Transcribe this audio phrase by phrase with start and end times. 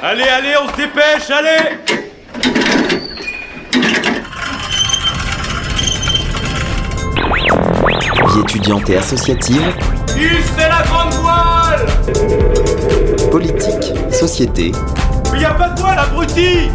[0.00, 1.78] Allez, allez, on se dépêche, allez.
[8.28, 9.74] Vie étudiante et associative,
[10.06, 11.86] c'est la grande voile.
[13.30, 14.72] Politique, société,
[15.32, 16.70] Mais y a pas de voile, abruti.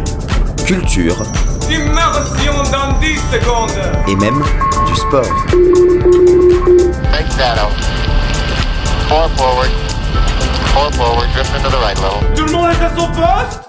[0.66, 1.16] Culture.
[1.70, 3.70] Immersion dans 10 secondes.
[4.06, 4.42] Et même
[4.86, 5.22] du sport.
[7.10, 7.72] Take that out.
[9.08, 9.83] Four forward.
[10.74, 11.28] Four forward.
[11.32, 12.34] Drift into the right level.
[12.34, 13.62] Tout le monde est à son poste?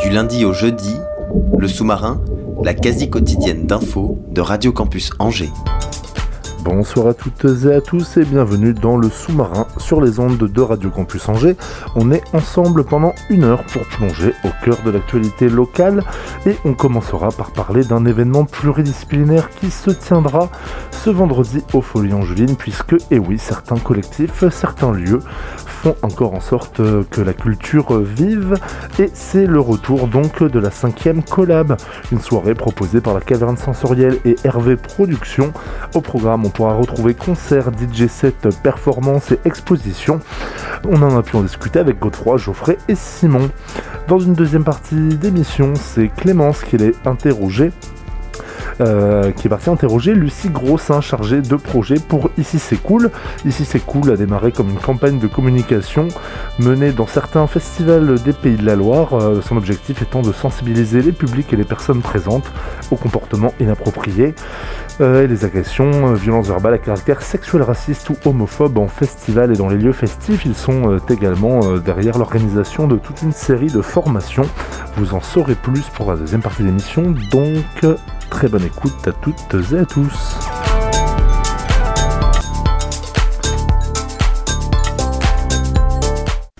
[0.00, 0.94] Du lundi au jeudi,
[1.58, 2.20] le sous-marin,
[2.62, 5.50] la quasi quotidienne d'infos de Radio Campus Angers.
[6.70, 10.60] Bonsoir à toutes et à tous et bienvenue dans le sous-marin sur les ondes de
[10.60, 11.56] Radio Campus Angers.
[11.96, 16.04] On est ensemble pendant une heure pour plonger au cœur de l'actualité locale
[16.44, 20.50] et on commencera par parler d'un événement pluridisciplinaire qui se tiendra
[20.90, 25.20] ce vendredi au Folies Angelines puisque, et oui, certains collectifs, certains lieux
[25.66, 28.56] font encore en sorte que la culture vive
[28.98, 31.76] et c'est le retour donc de la cinquième collab,
[32.12, 35.52] une soirée proposée par la Caverne Sensorielle et Hervé Productions.
[35.94, 40.18] Au programme, on pourra retrouver concerts, DJ set, performances et expositions.
[40.88, 43.48] On en a pu en discuter avec Godefroy, Geoffrey et Simon.
[44.08, 47.70] Dans une deuxième partie d'émission, c'est Clémence qui l'est interrogée
[48.80, 53.10] euh, qui est parti interroger Lucie Grossin, chargée de projet pour Ici c'est cool.
[53.44, 56.08] Ici c'est cool a démarré comme une campagne de communication
[56.60, 61.02] menée dans certains festivals des Pays de la Loire, euh, son objectif étant de sensibiliser
[61.02, 62.50] les publics et les personnes présentes
[62.90, 64.34] au comportement inapproprié
[65.00, 69.52] euh, et les agressions, euh, violences verbales à caractère sexuel, raciste ou homophobe en festival
[69.52, 70.44] et dans les lieux festifs.
[70.44, 74.48] Ils sont euh, également derrière l'organisation de toute une série de formations.
[74.96, 77.96] Vous en saurez plus pour la deuxième partie de l'émission, donc
[78.30, 80.57] très bonne écoute à toutes et à tous.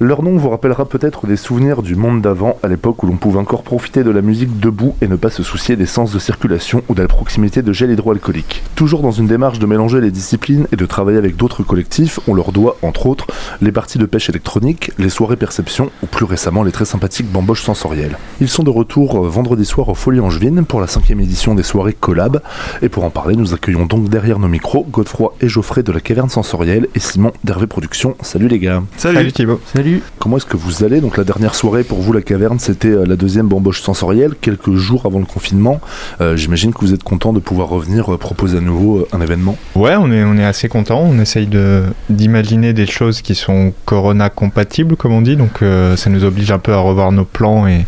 [0.00, 3.41] Leur nom vous rappellera peut-être des souvenirs du monde d'avant, à l'époque où l'on pouvait
[3.41, 6.84] encore profiter de la musique debout et ne pas se soucier des sens de circulation
[6.88, 8.62] ou de la proximité de gel hydroalcoolique.
[8.76, 12.34] Toujours dans une démarche de mélanger les disciplines et de travailler avec d'autres collectifs, on
[12.34, 13.26] leur doit, entre autres,
[13.60, 17.64] les parties de pêche électronique, les soirées perception ou plus récemment les très sympathiques bamboches
[17.64, 18.19] sensorielles.
[18.41, 21.64] Ils sont de retour euh, vendredi soir au Folie Angevine pour la cinquième édition des
[21.64, 22.41] soirées Collab.
[22.82, 26.00] Et pour en parler, nous accueillons donc derrière nos micros Godefroy et Geoffrey de la
[26.00, 28.14] Caverne Sensorielle et Simon d'Hervé Productions.
[28.22, 29.60] Salut les gars Salut, Thibaut.
[29.75, 29.88] Salut.
[30.19, 33.04] Comment est-ce que vous allez Donc la dernière soirée pour vous, la caverne, c'était euh,
[33.06, 35.81] la deuxième bamboche sensorielle, quelques jours avant le confinement.
[36.21, 39.21] Euh, J'imagine que vous êtes content de pouvoir revenir euh, proposer à nouveau euh, un
[39.21, 39.56] événement.
[39.75, 41.00] Ouais, on est, on est assez content.
[41.00, 45.37] On essaye de d'imaginer des choses qui sont Corona compatibles, comme on dit.
[45.37, 47.87] Donc euh, ça nous oblige un peu à revoir nos plans et,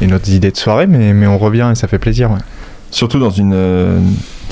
[0.00, 2.30] et nos idées de soirée, mais, mais on revient et ça fait plaisir.
[2.30, 2.38] ouais.
[2.92, 4.00] Surtout dans une euh,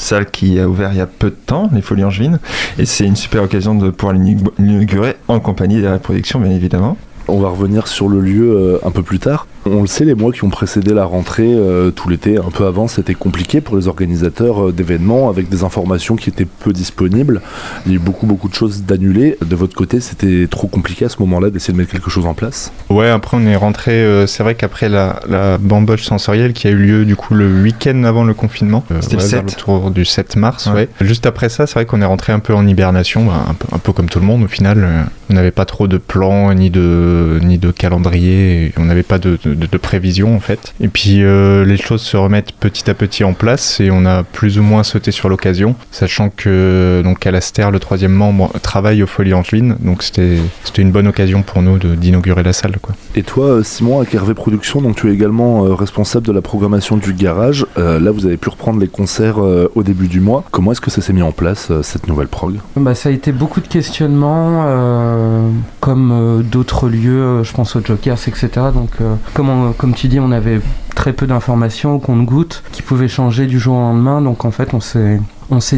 [0.01, 2.39] salle qui a ouvert il y a peu de temps, les Folies Angevines.
[2.79, 6.97] Et c'est une super occasion de pouvoir l'inaugu- l'inaugurer en compagnie des reproductions, bien évidemment.
[7.31, 9.47] On va revenir sur le lieu euh, un peu plus tard.
[9.67, 12.65] On le sait, les mois qui ont précédé la rentrée, euh, tout l'été, un peu
[12.67, 17.43] avant, c'était compliqué pour les organisateurs euh, d'événements avec des informations qui étaient peu disponibles.
[17.85, 19.37] Il y a eu beaucoup, beaucoup de choses d'annulées.
[19.45, 22.35] De votre côté, c'était trop compliqué à ce moment-là d'essayer de mettre quelque chose en
[22.35, 22.73] place?
[22.89, 23.93] Ouais, après on est rentré.
[23.93, 27.63] euh, c'est vrai qu'après la, la bamboche sensorielle qui a eu lieu du coup le
[27.63, 29.53] week-end avant le confinement, euh, C'était le vers 7.
[29.59, 30.67] autour du 7 mars.
[30.67, 30.73] Ouais.
[30.73, 30.89] Ouais.
[31.01, 33.67] Juste après ça, c'est vrai qu'on est rentré un peu en hibernation, bah, un, peu,
[33.73, 34.79] un peu comme tout le monde au final.
[34.83, 39.19] euh, on n'avait pas trop de plans ni de ni de calendrier, on n'avait pas
[39.19, 40.75] de, de, de prévision en fait.
[40.81, 44.23] Et puis euh, les choses se remettent petit à petit en place et on a
[44.23, 49.07] plus ou moins sauté sur l'occasion, sachant que donc Alastair, le troisième membre, travaille aux
[49.07, 52.95] Folies Angelines, donc c'était c'était une bonne occasion pour nous d'inaugurer la salle quoi.
[53.15, 56.43] Et toi, euh, Simon, avec Hervé Productions, donc tu es également euh, responsable de la
[56.43, 57.67] programmation du garage.
[57.77, 60.45] Euh, là, vous avez pu reprendre les concerts euh, au début du mois.
[60.51, 62.57] Comment est-ce que ça s'est mis en place, euh, cette nouvelle prog?
[62.77, 65.49] Bah, ça a été beaucoup de questionnements, euh,
[65.81, 68.49] comme euh, d'autres lieux, je pense aux Jokers, etc.
[68.75, 70.61] Donc, euh, comme, tu dis, on avait
[70.95, 74.21] très peu d'informations au compte-gouttes qui pouvaient changer du jour au lendemain.
[74.21, 75.21] Donc, en fait, on s'est.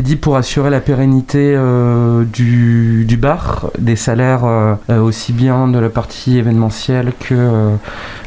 [0.02, 5.78] Dit pour assurer la pérennité euh, du, bar, des salaires euh, euh, aussi bien de
[5.78, 7.76] la partie événementielle que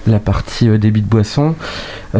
[0.08, 1.56] la partie débit de boisson,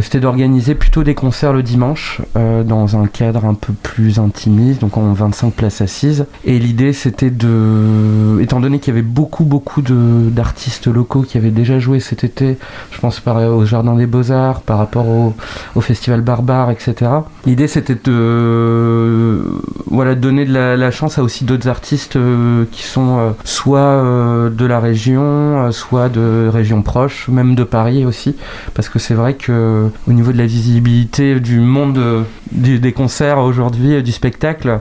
[0.02, 4.82] c'était d'organiser plutôt des concerts le dimanche euh, dans un cadre un peu plus intimiste,
[4.82, 6.26] donc en 25 places assises.
[6.46, 11.52] Et l'idée c'était de, étant donné qu'il y avait beaucoup beaucoup d'artistes locaux qui avaient
[11.52, 12.58] déjà joué cet été,
[12.92, 15.34] je pense par, au Jardin des Beaux-Arts, par rapport au,
[15.76, 17.12] au Festival Barbare, etc.
[17.46, 19.44] L'idée c'était de
[19.88, 24.50] voilà, donner de la, chance à aussi d'autres artistes euh, qui sont euh, soit euh,
[24.50, 28.36] de la région, euh, soit de régions proches, même de Paris aussi,
[28.74, 33.40] parce que c'est vrai que au niveau de la visibilité du monde euh, des concerts
[33.40, 34.80] aujourd'hui, euh, du spectacle,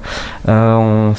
[0.49, 1.13] euh,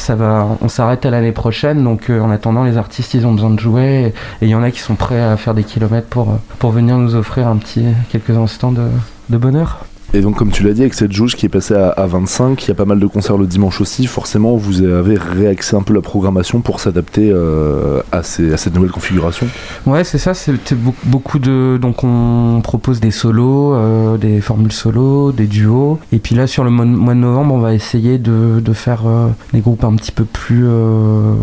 [0.61, 1.83] on, s'arrête à l'année prochaine.
[1.83, 4.63] Donc euh, en attendant, les artistes, ils ont besoin de jouer et il y en
[4.63, 7.57] a qui sont prêts à faire des kilomètres pour, euh, pour venir nous offrir un
[7.57, 9.85] petit quelques instants de bonheur.
[10.15, 12.63] Et donc, comme tu l'as dit, avec cette jauge qui est passée à, à 25,
[12.63, 14.05] il y a pas mal de concerts le dimanche aussi.
[14.05, 19.47] Forcément, vous avez réaxé un peu la programmation pour s'adapter euh, à, cette nouvelle configuration.
[19.87, 21.79] Ouais, c'est ça, c'était beau- beaucoup de.
[21.81, 25.97] Donc, on propose des solos, euh, des formules solos, des duos.
[26.11, 29.29] Et puis là, sur le mois, de novembre, on va essayer de, de faire euh,
[29.51, 30.63] des groupes un petit peu plus.
[30.67, 31.33] euh,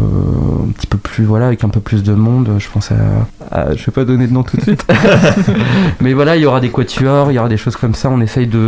[0.68, 1.24] un petit peu plus.
[1.24, 2.48] Voilà, avec un peu plus de monde.
[2.58, 2.94] Je pense à.
[3.50, 4.86] à- je vais pas donner de nom tout de suite.
[6.00, 8.08] Mais voilà, il y aura des quatuors, il y aura des choses comme ça.
[8.10, 8.59] On essaye de,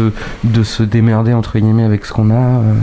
[0.44, 2.34] de se démerder, entre guillemets, avec ce qu'on a.
[2.34, 2.74] euh.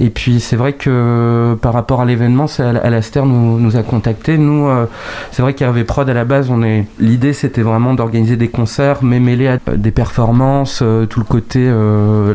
[0.00, 3.82] Et puis, c'est vrai que par rapport à l'événement, c'est Al- Alastair nous, nous a
[3.82, 4.38] contactés.
[4.38, 4.86] Nous, euh,
[5.32, 8.98] c'est vrai qu'Hervé Prod à la base, on est l'idée c'était vraiment d'organiser des concerts,
[9.02, 11.68] mais mêler à des performances, euh, tout le côté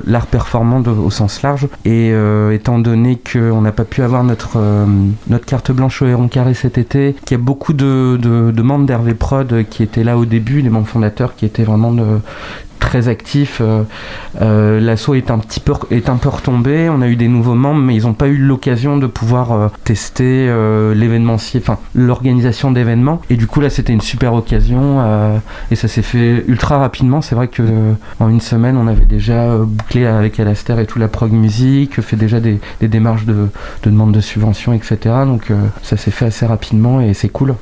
[0.05, 1.67] l'art performant au sens large.
[1.85, 2.11] Et
[2.51, 4.57] étant donné qu'on n'a pas pu avoir notre
[5.29, 8.61] notre carte blanche au Héron Carré cet été, qu'il y a beaucoup de, de, de
[8.61, 12.19] membres d'Hervé Prod qui étaient là au début, les membres fondateurs qui étaient vraiment de-
[12.83, 13.59] très actifs.
[13.61, 13.83] Euh,
[14.41, 16.89] euh, L'assaut est un petit peu est un peu retombé.
[16.89, 19.67] On a eu des nouveaux membres, mais ils n'ont pas eu l'occasion de pouvoir euh,
[19.85, 20.47] tester
[20.93, 23.21] l'événementier, enfin l'organisation d'événements.
[23.29, 25.01] Et du coup là, c'était une super occasion
[25.71, 27.21] et ça s'est fait ultra rapidement.
[27.21, 27.63] C'est vrai que
[28.19, 32.17] en une semaine, on avait déjà bouclé avec Alastair et tout la prog musique, fait
[32.17, 33.47] déjà des, démarches de,
[33.83, 34.97] de demande de subvention, etc.
[35.25, 35.51] Donc
[35.81, 37.55] ça s'est fait assez rapidement et c'est cool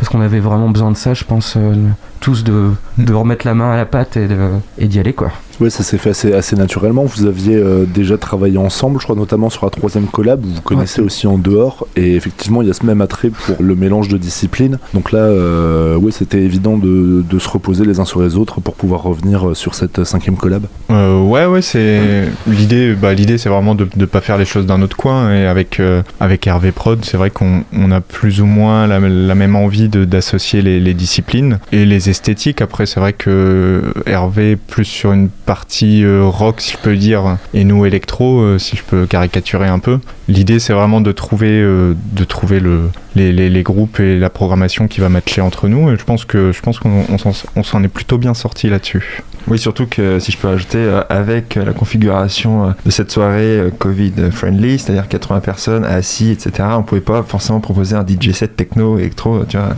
[0.00, 1.74] parce qu'on avait vraiment besoin de ça, je pense, euh,
[2.20, 5.30] tous de, de remettre la main à la pâte et d'y aller quoi.
[5.60, 7.04] Ouais, ça s'est fait assez, assez naturellement.
[7.04, 10.40] Vous aviez euh, déjà travaillé ensemble, je crois notamment sur la troisième collab.
[10.42, 11.86] Vous vous connaissez aussi en dehors.
[11.96, 14.78] Et effectivement, il y a ce même attrait pour le mélange de disciplines.
[14.94, 18.74] Donc là, euh, c'était évident de, de se reposer les uns sur les autres pour
[18.74, 20.64] pouvoir revenir sur cette cinquième collab.
[20.90, 22.94] Euh, ouais, ouais, c'est l'idée.
[22.94, 25.32] Bah, l'idée, c'est vraiment de ne pas faire les choses d'un autre coin.
[25.32, 28.98] Et avec euh, avec Hervé Prod, c'est vrai qu'on on a plus ou moins la,
[28.98, 32.60] la même envie d'associer les, les disciplines et les esthétiques.
[32.60, 37.36] Après, c'est vrai que Hervé plus sur une partie euh, rock, si je peux dire,
[37.54, 39.98] et nous électro, euh, si je peux caricaturer un peu.
[40.28, 42.82] L'idée, c'est vraiment de trouver euh, de trouver le
[43.16, 45.90] les, les, groupes et la programmation qui va matcher entre nous.
[45.90, 48.68] Et je pense que je pense qu'on on s'en- on s'en est plutôt bien sorti
[48.70, 49.22] là-dessus.
[49.48, 53.10] Oui, surtout que si je peux ajouter, euh, avec euh, la configuration euh, de cette
[53.10, 58.32] soirée euh, Covid-friendly, c'est-à-dire 80 personnes assis, etc., on pouvait pas forcément proposer un DJ
[58.32, 59.74] set techno, électro, tu vois,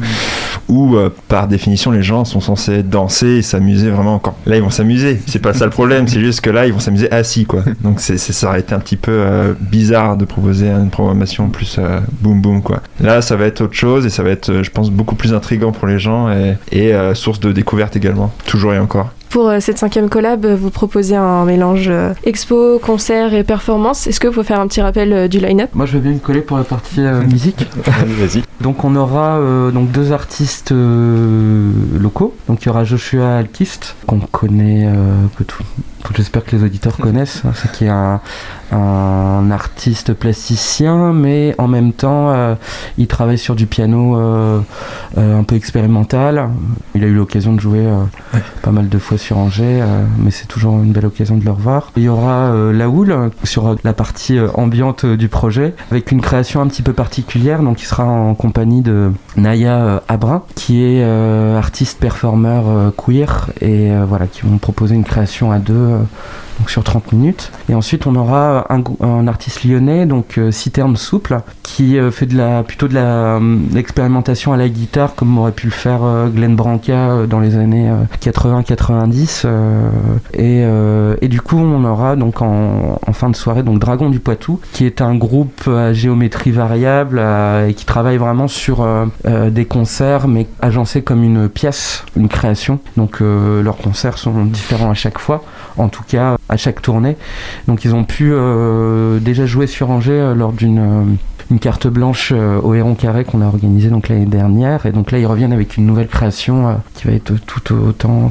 [0.69, 4.37] où euh, par définition les gens sont censés danser et s'amuser vraiment encore.
[4.47, 6.81] Là, ils vont s'amuser, c'est pas ça le problème, c'est juste que là, ils vont
[6.81, 7.63] s'amuser assis, quoi.
[7.83, 11.77] Donc c'est, ça aurait été un petit peu euh, bizarre de proposer une programmation plus
[11.79, 12.83] euh, boom boom, quoi.
[13.01, 15.35] Là, ça va être autre chose et ça va être, euh, je pense, beaucoup plus
[15.35, 19.11] intriguant pour les gens et, et euh, source de découverte également, toujours et encore.
[19.33, 24.07] Pour euh, cette cinquième collab, euh, vous proposez un mélange euh, expo, concert et performance.
[24.07, 25.71] Est-ce que vous pouvez faire un petit rappel du line-up?
[25.73, 27.67] Moi, je vais bien me coller pour la partie euh, musique.
[27.87, 28.43] Vas-y.
[28.61, 32.35] Donc on aura euh, donc deux artistes euh, locaux.
[32.47, 34.93] Donc il y aura Joshua Alkist qu'on connaît, euh,
[35.39, 35.65] que tout-
[36.15, 37.43] j'espère que les auditeurs connaissent.
[37.47, 38.21] hein, C'est qui est un,
[38.73, 42.55] un artiste plasticien, mais en même temps euh,
[42.99, 44.61] il travaille sur du piano euh,
[45.19, 46.49] euh, un peu expérimental.
[46.95, 47.85] Il a eu l'occasion de jouer
[48.63, 49.83] pas mal de fois sur Angers,
[50.19, 51.91] mais c'est toujours une belle occasion de le revoir.
[51.97, 56.67] Il y aura Laoul euh, sur la partie ambiante du projet, avec une création un
[56.67, 57.63] petit peu particulière.
[57.63, 61.03] Donc il sera en compagnie de Naya Abrin, qui est
[61.57, 65.97] artiste performeur queer, et voilà, qui vont proposer une création à deux.
[66.69, 67.53] Sur 30 minutes.
[67.69, 72.27] Et ensuite, on aura un, artiste lyonnais, donc euh, Citerne Souple, qui euh, fait
[72.67, 76.01] plutôt de la, euh, l'expérimentation à la guitare, comme aurait pu le faire
[76.35, 79.43] Glenn Branca dans les années euh, 80-90.
[80.39, 84.61] euh, et, du coup, on aura donc en, fin de soirée donc Dragon du Poitou,
[84.73, 87.23] qui est un groupe à géométrie variable
[87.69, 88.87] et qui travaille vraiment sur
[89.25, 92.81] des concerts, mais agencés comme une pièce, une création.
[92.97, 95.45] Donc leurs concerts sont différents à chaque fois,
[95.77, 97.17] en tout cas à chaque tournée.
[97.69, 102.33] Donc ils ont pu euh, déjà jouer sur Angers euh, lors d'une euh, carte blanche
[102.33, 105.85] au Héron Carré qu'on a organisé l'année dernière et donc là ils reviennent avec une
[105.85, 108.31] nouvelle création qui va être tout autant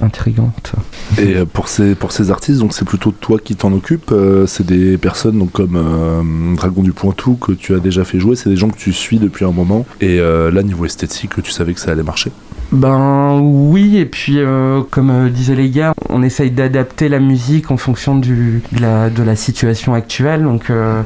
[0.00, 0.72] intrigante.
[1.18, 4.14] Et pour ces, pour ces artistes, donc c'est plutôt toi qui t'en occupes.
[4.46, 8.36] c'est des personnes donc comme Dragon du Pointou que tu as déjà fait jouer.
[8.36, 9.84] C'est des gens que tu suis depuis un moment.
[10.00, 12.32] Et là, niveau esthétique, tu savais que ça allait marcher?
[12.72, 17.70] Ben oui, et puis euh, comme euh, disaient les gars, on essaye d'adapter la musique
[17.70, 20.42] en fonction du, de, la, de la situation actuelle.
[20.42, 21.02] Donc euh,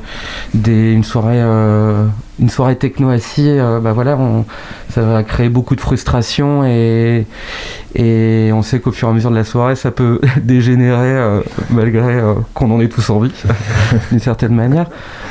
[0.65, 1.43] une soirée
[2.39, 4.19] une soirée techno assis, euh, bah voilà,
[4.91, 7.27] ça va créer beaucoup de frustration et,
[7.99, 11.41] Et on sait qu'au fur et à mesure de la soirée, ça peut dégénérer euh,
[11.71, 13.33] malgré euh, qu'on en ait tous envie,
[14.11, 14.87] d'une certaine manière.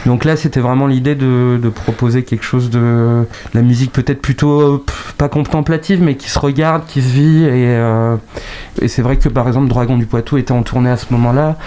[0.07, 4.83] Donc là, c'était vraiment l'idée de, proposer quelque chose de la musique peut-être plutôt
[5.17, 7.43] pas contemplative, mais qui se regarde, qui se vit.
[7.43, 8.15] Et, euh,
[8.81, 11.57] et c'est vrai que par exemple, Dragon du Poitou était en tournée à ce moment-là.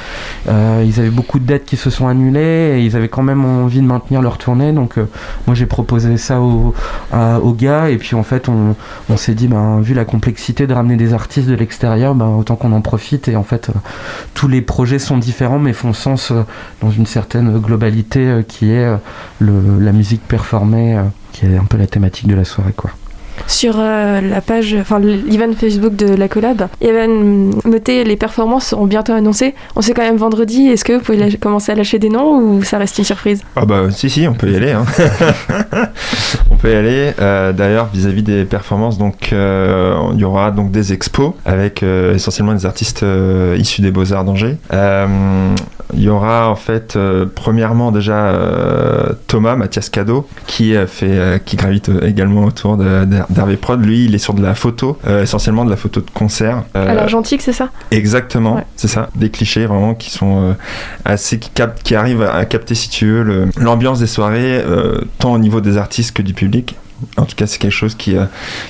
[0.47, 3.81] Ils avaient beaucoup de dates qui se sont annulées et ils avaient quand même envie
[3.81, 4.73] de maintenir leur tournée.
[4.73, 4.97] Donc
[5.47, 6.75] moi, j'ai proposé ça aux,
[7.59, 7.90] gars.
[7.90, 8.75] Et puis en fait, on,
[9.11, 12.57] on s'est dit, ben, vu la complexité de ramener des artistes de l'extérieur, ben, autant
[12.57, 13.28] qu'on en profite.
[13.28, 13.73] Et en fait, euh,
[14.35, 16.42] tous les projets sont différents, mais font sens euh,
[16.80, 18.88] dans une certaine globalité euh, qui est
[19.38, 20.99] le- la musique performée,
[21.33, 22.75] qui est un peu la thématique de la soirée.
[23.47, 28.87] Sur euh, la page, enfin l'event Facebook de la collab, hum, noté les performances seront
[28.87, 29.54] bientôt annoncées.
[29.76, 30.68] On sait quand même vendredi.
[30.68, 33.42] Est-ce que vous pouvez commencer à lâcher des noms ou ça reste une surprise?
[33.57, 34.85] Ah bah si si on peut y aller hein.
[36.50, 40.71] on peut y aller Euh, d'ailleurs vis-à-vis des performances donc euh, il y aura donc
[40.71, 43.04] des expos avec essentiellement des artistes
[43.57, 45.07] issus des Beaux-Arts d'Angers Euh,
[45.95, 46.99] il y aura en fait
[47.35, 48.33] premièrement déjà
[49.26, 54.14] Thomas Mathias Cado qui fait qui gravite également autour de- d'Her- d'Hervé Prod lui il
[54.14, 57.42] est sur de la photo euh, essentiellement de la photo de concert Euh, À l'argentique,
[57.42, 57.68] c'est ça?
[57.90, 58.64] Exactement, Ouais.
[58.76, 59.11] c'est ça.
[59.14, 60.52] Des clichés vraiment qui sont euh,
[61.04, 65.00] assez qui, cap- qui arrivent à, à capter si tu veux l'ambiance des soirées, euh,
[65.18, 66.76] tant au niveau des artistes que du public.
[67.16, 68.16] En tout cas, c'est quelque chose qui,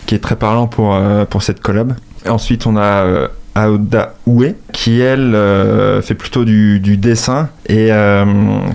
[0.07, 0.99] qui est très parlant pour,
[1.31, 1.95] pour cette collab.
[2.29, 7.49] Ensuite, on a euh, Aoda Oué, qui elle euh, fait plutôt du, dessin.
[7.67, 8.25] Et euh,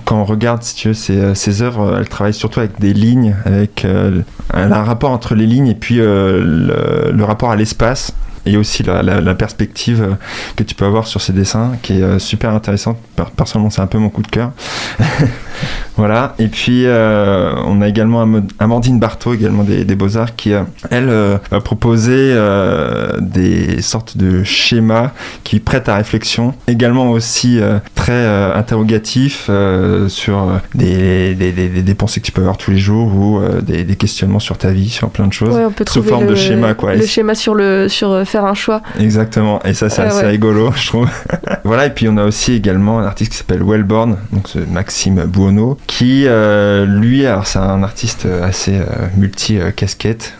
[0.04, 3.34] quand on regarde, si tu veux, ses, ses œuvres, elle travaille surtout avec des lignes,
[3.44, 4.20] avec euh,
[4.52, 8.14] un rapport entre les lignes et puis euh, le rapport à l'espace.
[8.46, 10.14] Et aussi la, la- la perspective euh,
[10.56, 12.98] que tu peux avoir sur ces dessins, qui est euh, super intéressante.
[13.16, 14.52] Per- Personnellement, c'est un peu mon coup de cœur.
[15.96, 16.34] voilà.
[16.38, 18.26] Et puis, euh, on a également
[18.58, 25.10] Amandine Barthaud, également des, des Beaux-Arts, qui, elle, euh, proposer euh, des sortes de schémas
[25.44, 26.54] qui prêtent à réflexion.
[26.66, 27.60] Également aussi
[27.94, 33.40] très interrogatifs euh, sur des, des, pensées que tu peux avoir tous les jours ou
[33.62, 35.54] des, questionnements sur ta vie, sur plein de choses.
[35.54, 36.94] Ouais, on peut sous forme le, de schéma, quoi.
[36.94, 38.82] le Et schéma sur le sur faire un choix.
[38.98, 40.30] Exactement, et ça c'est Ouais, assez ouais.
[40.30, 41.08] rigolo, je trouve.
[41.64, 45.24] voilà, et puis on a aussi également un artiste qui s'appelle Wellborn, donc ce Maxime
[45.26, 48.84] Buono, qui euh, lui, alors c'est un artiste assez euh,
[49.16, 50.34] multi-casquette.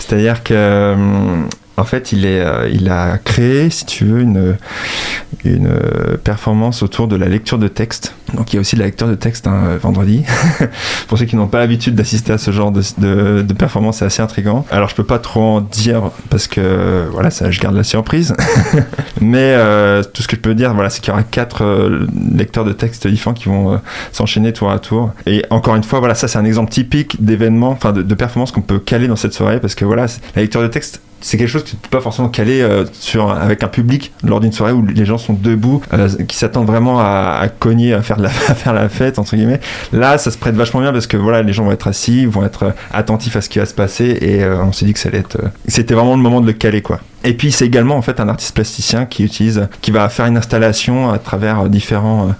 [0.00, 0.96] C'est-à-dire que euh,
[1.78, 4.56] en fait, euh, il a créé, si tu veux, une,
[5.46, 8.14] euh, performance autour de la lecture de texte.
[8.34, 10.24] Donc il y a aussi de la lecture de texte hein, euh, vendredi.
[11.08, 14.66] Pour ceux qui n'ont pas l'habitude d'assister à ce genre de, performance, c'est assez intriguant.
[14.70, 18.34] Alors je peux pas trop en dire parce que voilà, je garde la surprise.
[19.20, 19.56] Mais
[20.12, 23.06] tout ce que je peux dire, voilà, c'est qu'il y aura quatre lecteurs de texte
[23.06, 23.80] différents qui vont
[24.12, 25.12] s'enchaîner tour à tour.
[25.26, 28.52] Et encore une fois, voilà, ça c'est un exemple typique d'événement, enfin de, de performance
[28.52, 31.48] qu'on peut caler dans cette soirée parce que voilà, la lecture de texte c'est quelque
[31.48, 32.84] chose que tu peux pas forcément caler euh,
[33.40, 37.00] avec un public lors d'une soirée où les gens sont debout, euh, qui s'attendent vraiment
[37.00, 39.60] à, cogner, à faire, la, fête, entre guillemets.
[39.92, 42.44] Là, ça se prête vachement bien parce que voilà, les gens vont être assis, vont
[42.44, 45.08] être euh, attentifs à ce qui va se passer et on s'est dit que ça
[45.08, 45.38] allait être.
[45.66, 47.00] C'était vraiment le moment de le caler, quoi.
[47.24, 50.36] Et puis c'est également en fait un artiste plasticien qui utilise, qui va faire une
[50.36, 52.32] installation à travers différents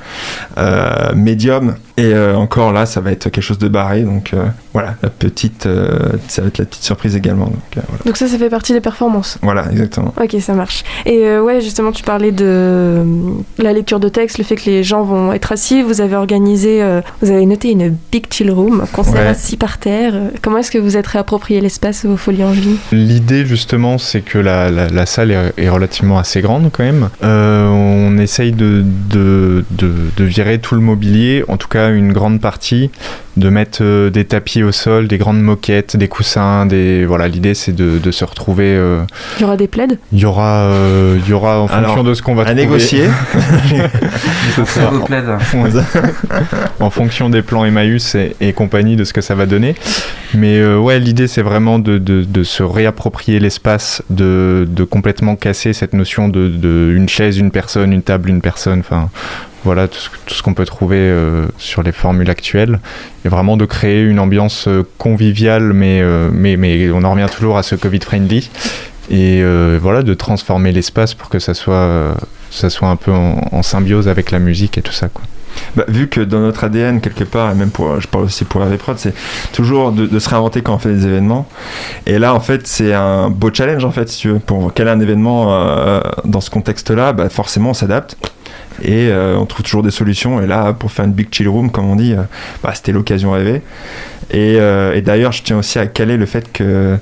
[1.14, 1.74] médiums.
[1.98, 4.02] Et euh, encore là, ça va être quelque chose de barré.
[4.02, 7.46] Donc euh, voilà, la petite, euh, ça va être la petite surprise également.
[7.46, 8.02] Donc, euh, voilà.
[8.06, 9.38] Donc ça, ça fait partie des performances.
[9.42, 10.14] Voilà, exactement.
[10.22, 10.84] Ok, ça marche.
[11.06, 13.04] Et euh, ouais, justement, tu parlais de euh,
[13.58, 15.82] la lecture de texte, le fait que les gens vont être assis.
[15.82, 19.26] Vous avez organisé, euh, vous avez noté une big chill room, un concert Ouais.
[19.26, 20.14] assis par terre.
[20.42, 24.70] Comment est-ce que vous êtes réapproprié l'espace aux Folies Angevines L'idée justement, c'est que la,
[24.70, 27.08] la- la salle est, est relativement assez grande quand même.
[27.24, 32.12] Euh, on essaye de, de, de- de virer tout le mobilier, en tout cas une
[32.12, 32.90] grande partie,
[33.36, 36.66] de mettre euh, des tapis au sol, des grandes moquettes, des coussins.
[36.66, 37.04] Des...
[37.06, 38.74] Voilà, l'idée c'est de, de se retrouver.
[38.76, 39.00] euh,
[39.38, 42.04] Il y aura des plaids Il y aura, euh, il y aura en Alors, fonction
[42.04, 42.62] de ce qu'on va À trouver.
[42.62, 43.04] négocier.
[44.66, 44.90] Ça.
[45.06, 45.84] Plaise.
[46.80, 49.74] en fonction des plans Emmaüs et, et compagnie de ce que ça va donner.
[50.34, 55.36] Mais euh, ouais, l'idée c'est vraiment de, de- de se réapproprier l'espace, de, de complètement
[55.36, 58.80] casser cette notion de, de une chaise, une personne, une table, une personne.
[58.80, 59.10] Enfin,
[59.64, 59.98] voilà tout
[60.28, 62.78] ce, qu'on peut trouver euh, sur les formules actuelles.
[63.24, 67.26] Et vraiment de créer une ambiance euh, conviviale, mais, euh, mais, mais on en revient
[67.34, 68.50] toujours à ce Covid friendly.
[69.10, 69.42] Et
[69.80, 72.14] voilà, de transformer l'espace pour que ça soit,
[72.50, 75.08] ça soit un peu en, symbiose avec la musique et tout ça.
[75.08, 75.24] Quoi.
[75.76, 78.62] Bah, vu que dans notre ADN, quelque part, et même pour, je parle aussi pour
[78.62, 79.14] Hervé Prod, c'est
[79.54, 81.48] toujours de, se réinventer quand on fait des événements.
[82.04, 84.40] Et là, en fait, c'est un beau challenge, en fait, si tu veux.
[84.40, 88.18] Pour caler un événement dans ce contexte-là, bah, forcément, on s'adapte.
[88.82, 90.40] Et euh, on trouve toujours des solutions.
[90.40, 92.22] Et là, pour faire une big chill room, comme on dit, euh,
[92.62, 93.62] bah, c'était l'occasion rêvée.
[94.30, 96.98] Et, euh, et d'ailleurs, je tiens aussi à caler le fait que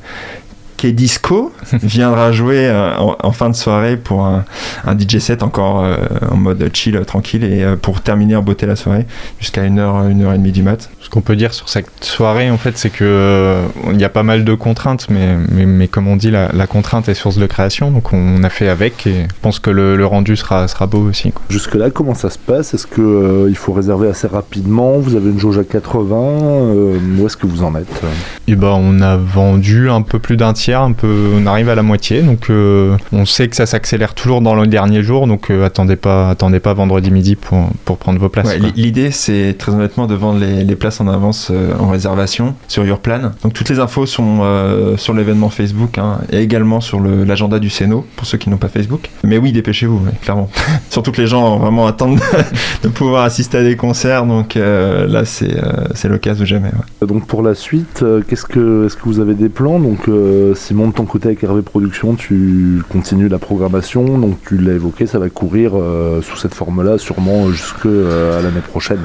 [0.76, 1.52] K-Disco
[1.82, 4.44] viendra jouer euh, en, en fin de soirée pour un,
[4.84, 5.96] un DJ set encore euh,
[6.30, 9.06] en mode chill, tranquille, et euh, pour terminer en beauté la soirée
[9.40, 10.90] jusqu'à 1h, 1h30 du mat.
[11.00, 14.08] Ce qu'on peut dire sur cette soirée, en fait, c'est que euh, il y a
[14.08, 17.36] pas mal de contraintes, mais, mais, mais comme on dit, la, la contrainte est source
[17.38, 20.66] de création, donc on a fait avec, et je pense que le, le rendu sera,
[20.68, 21.30] sera beau aussi.
[21.32, 21.42] quoi.
[21.48, 22.74] Jusque-là, comment ça se passe?
[22.74, 24.98] Est-ce que euh, il faut réserver assez rapidement?
[24.98, 28.02] Vous avez une jauge à 80 euh, Où est-ce que vous en êtes?
[28.48, 31.74] Et ben, on a vendu un peu plus d'un tiers, un peu, on arrive à
[31.74, 35.50] la moitié, donc euh, on sait que ça s'accélère toujours dans le dernier jour, donc
[35.50, 38.46] euh, attendez pas, attendez pas vendredi midi pour, pour prendre vos places.
[38.46, 42.54] Ouais, L'idée, c'est très honnêtement de vendre les, les places en avance euh, en réservation
[42.68, 43.32] sur Yourplan.
[43.42, 47.58] Donc toutes les infos sont euh, sur l'événement Facebook hein, et également sur le- l'agenda
[47.58, 49.10] du Céno pour ceux qui n'ont pas Facebook.
[49.24, 50.50] Mais oui, dépêchez-vous, ouais, clairement.
[50.90, 52.20] Surtout que les gens vraiment attendent
[52.82, 56.68] de pouvoir assister à des concerts, donc euh, là, c'est euh, c'est l'occasion ou jamais.
[57.00, 57.06] ouais.
[57.06, 59.78] Donc pour la suite, euh, qu'est-ce que, est-ce que vous avez des plans?
[59.78, 64.18] Donc euh, Simon, de ton côté avec Hervé Productions, tu continues la programmation.
[64.18, 68.60] Donc tu l'as évoqué, ça va courir euh, sous cette forme-là, sûrement jusque euh, l'année
[68.60, 69.00] prochaine.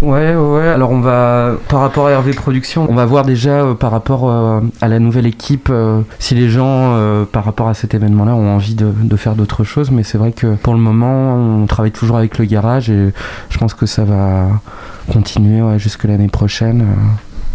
[0.00, 0.68] Ouais, ouais.
[0.68, 4.30] Alors on va, par rapport à Hervé Productions, on va voir déjà euh, par rapport
[4.30, 5.70] à la nouvelle équipe
[6.18, 6.96] si les gens,
[7.30, 9.90] par rapport à cet événement-là, ont envie de, faire d'autres choses.
[9.90, 13.12] Mais c'est vrai que pour le moment, on travaille toujours avec le garage et
[13.50, 14.48] je pense que ça va
[15.12, 16.86] continuer jusque l'année prochaine,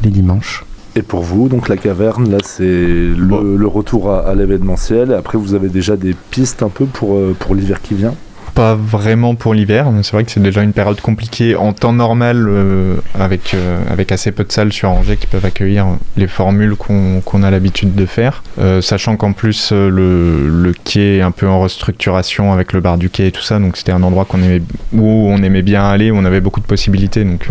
[0.04, 0.63] les dimanches.
[0.98, 3.39] Et pour vous, donc la caverne, là c'est le, Bon.
[3.42, 5.13] le retour à, à l'événementiel.
[5.13, 8.16] Après, vous avez déjà des pistes un peu pour, euh, pour l'hiver qui vient?
[8.58, 12.48] Pas vraiment pour l'hiver, c'est vrai que c'est déjà une période compliquée en temps normal
[12.50, 15.86] euh, avec, euh, avec assez peu de salles sur Angers qui peuvent accueillir
[16.16, 18.42] les formules qu'on a l'habitude de faire.
[18.58, 22.98] Euh, sachant qu'en plus le, le quai est un peu en restructuration avec le bar
[22.98, 26.10] du quai et tout ça, donc c'était un endroit aimait, où on aimait bien aller,
[26.10, 27.50] où on avait beaucoup de possibilités, donc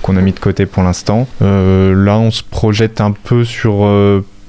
[0.00, 1.26] qu'on a mis de côté pour l'instant.
[1.40, 3.84] Là on se projette un peu sur...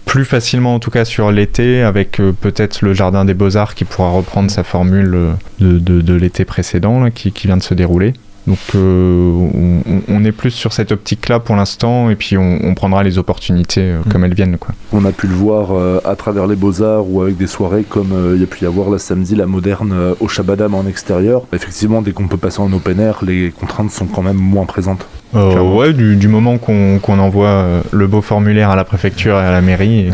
[0.08, 3.86] plus facilement en tout cas sur l'été avec euh, peut-être le jardin des beaux-arts qui
[3.86, 8.14] pourra reprendre sa formule euh, de, l'été précédent qui vient de se dérouler.
[8.48, 12.74] Donc euh, on, on est plus sur cette optique-là pour l'instant et puis on, on
[12.76, 14.58] prendra les opportunités euh, comme elles viennent.
[14.58, 14.74] Quoi.
[14.94, 18.14] On a pu le voir euh, à travers les beaux-arts ou avec des soirées comme
[18.14, 20.88] euh, il y a pu y avoir la samedi, la moderne euh, au Shabadam en
[20.88, 21.42] extérieur.
[21.52, 25.06] Effectivement, dès qu'on peut passer en open air, les contraintes sont quand même moins présentes.
[25.36, 29.52] Euh, ouais, du, du moment qu'on envoie le beau formulaire à la préfecture et à
[29.52, 30.12] la mairie et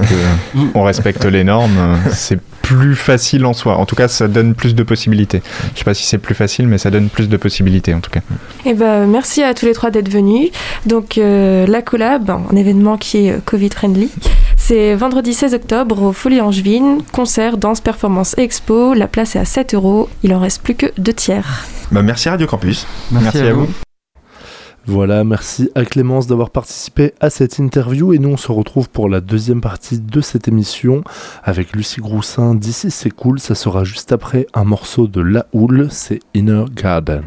[0.74, 3.78] qu'on respecte les normes, c'est plus facile en soi.
[3.78, 5.44] En tout cas, ça donne plus de possibilités.
[5.74, 8.10] Je sais pas si c'est plus facile, mais ça donne plus de possibilités en tout
[8.10, 8.22] cas.
[8.66, 10.50] Eh ben, merci à tous les trois d'être venus.
[10.88, 14.10] Donc, euh, la collab, un événement qui est euh, Covid-friendly,
[14.56, 17.02] c'est vendredi 16 octobre au Folie Angevine.
[17.12, 18.94] Concert, danse, performance et expo.
[18.94, 20.10] La place est à 7 euros.
[20.24, 21.66] Il en reste plus que deux tiers.
[21.92, 22.88] Bah, merci Radio Campus.
[23.12, 23.68] Merci à vous.
[24.86, 29.08] Voilà, merci à Clémence d'avoir participé à cette interview et nous on se retrouve pour
[29.08, 31.04] la deuxième partie de cette émission
[31.42, 32.54] avec Lucie Groussin.
[32.54, 37.24] D'ici c'est cool, ça sera juste après un morceau de La Houle, c'est Inner Garden.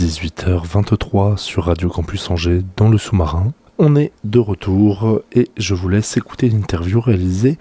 [0.00, 3.52] 18h23 sur Radio Campus Angers dans le sous-marin.
[3.76, 7.58] On est de retour et je vous laisse écouter l'interview réalisée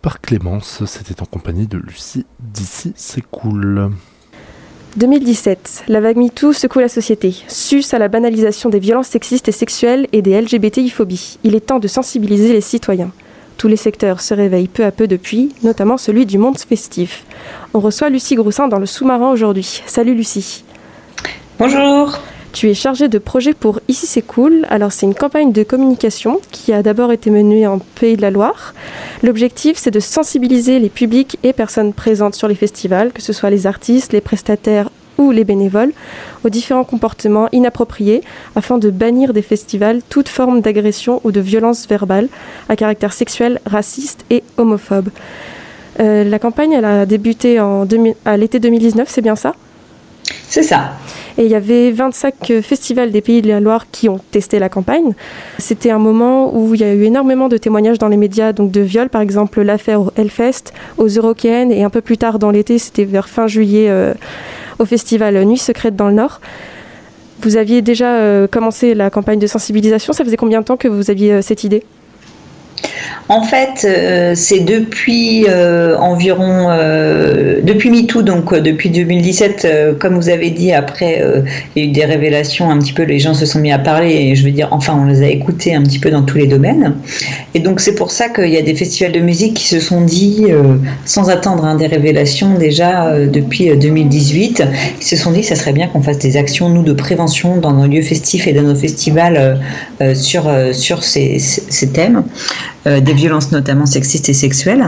[0.00, 0.84] par Clémence.
[0.86, 3.90] C'était en compagnie de Lucie d'ici c'est cool.
[4.98, 9.52] 2017, la vague MeToo secoue la société, sus à la banalisation des violences sexistes et
[9.52, 11.38] sexuelles et des LGBTI-phobies.
[11.42, 13.10] Il est temps de sensibiliser les citoyens.
[13.56, 17.24] Tous les secteurs se réveillent peu à peu depuis, notamment celui du monde festif.
[17.74, 19.82] On reçoit Lucie Groussin dans le sous-marin aujourd'hui.
[19.86, 20.62] Salut Lucie.
[21.60, 22.18] Bonjour.
[22.54, 24.64] Tu es chargée de projet pour Ici c'est cool.
[24.70, 28.30] Alors c'est une campagne de communication qui a d'abord été menée en Pays de la
[28.30, 28.72] Loire.
[29.22, 33.50] L'objectif c'est de sensibiliser les publics et personnes présentes sur les festivals, que ce soit
[33.50, 35.92] les artistes, les prestataires ou les bénévoles,
[36.44, 38.22] aux différents comportements inappropriés
[38.56, 42.28] afin de bannir des festivals toute forme d'agression ou de violence verbale
[42.70, 45.10] à caractère sexuel, raciste et homophobe.
[46.00, 49.52] Euh, la campagne elle a débuté à l'été 2019, c'est bien ça?
[50.50, 50.94] C'est ça.
[51.38, 54.68] Et il y avait 25 festivals des Pays de la Loire qui ont testé la
[54.68, 55.12] campagne.
[55.58, 58.72] C'était un moment où il y a eu énormément de témoignages dans les médias, donc
[58.72, 62.50] de viols, par exemple l'affaire au Hellfest, aux Eurokéennes, et un peu plus tard dans
[62.50, 64.12] l'été, c'était vers fin juillet, euh,
[64.80, 66.40] au festival Nuit Secrète dans le Nord.
[67.42, 70.12] Vous aviez déjà euh, commencé la campagne de sensibilisation.
[70.12, 71.84] Ça faisait combien de temps que vous aviez euh, cette idée?
[73.30, 80.30] En fait, euh, c'est depuis euh, environ euh, depuis MeToo, donc depuis 2017, comme vous
[80.30, 81.22] avez dit, après
[81.76, 83.78] il y a eu des révélations, un petit peu les gens se sont mis à
[83.78, 86.38] parler et je veux dire, enfin on les a écoutés un petit peu dans tous
[86.38, 86.96] les domaines.
[87.54, 90.00] Et donc c'est pour ça qu'il y a des festivals de musique qui se sont
[90.00, 90.48] dit,
[91.04, 94.64] sans attendre hein, des révélations déjà depuis 2018,
[95.00, 97.74] ils se sont dit ça serait bien qu'on fasse des actions nous de prévention dans
[97.74, 99.60] nos lieux festifs et dans nos festivals
[100.14, 102.24] sur sur ces, ces thèmes.
[102.86, 104.82] Euh, des violences notamment sexistes et sexuelles.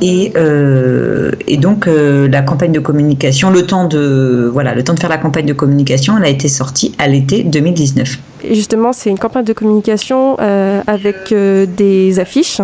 [0.00, 5.00] Et, euh, donc euh, la campagne de communication, le temps de voilà, le temps de
[5.00, 8.18] faire la campagne de communication, elle a été sortie à l'été 2019.
[8.44, 12.62] Et justement, c'est une campagne de communication avec des affiches.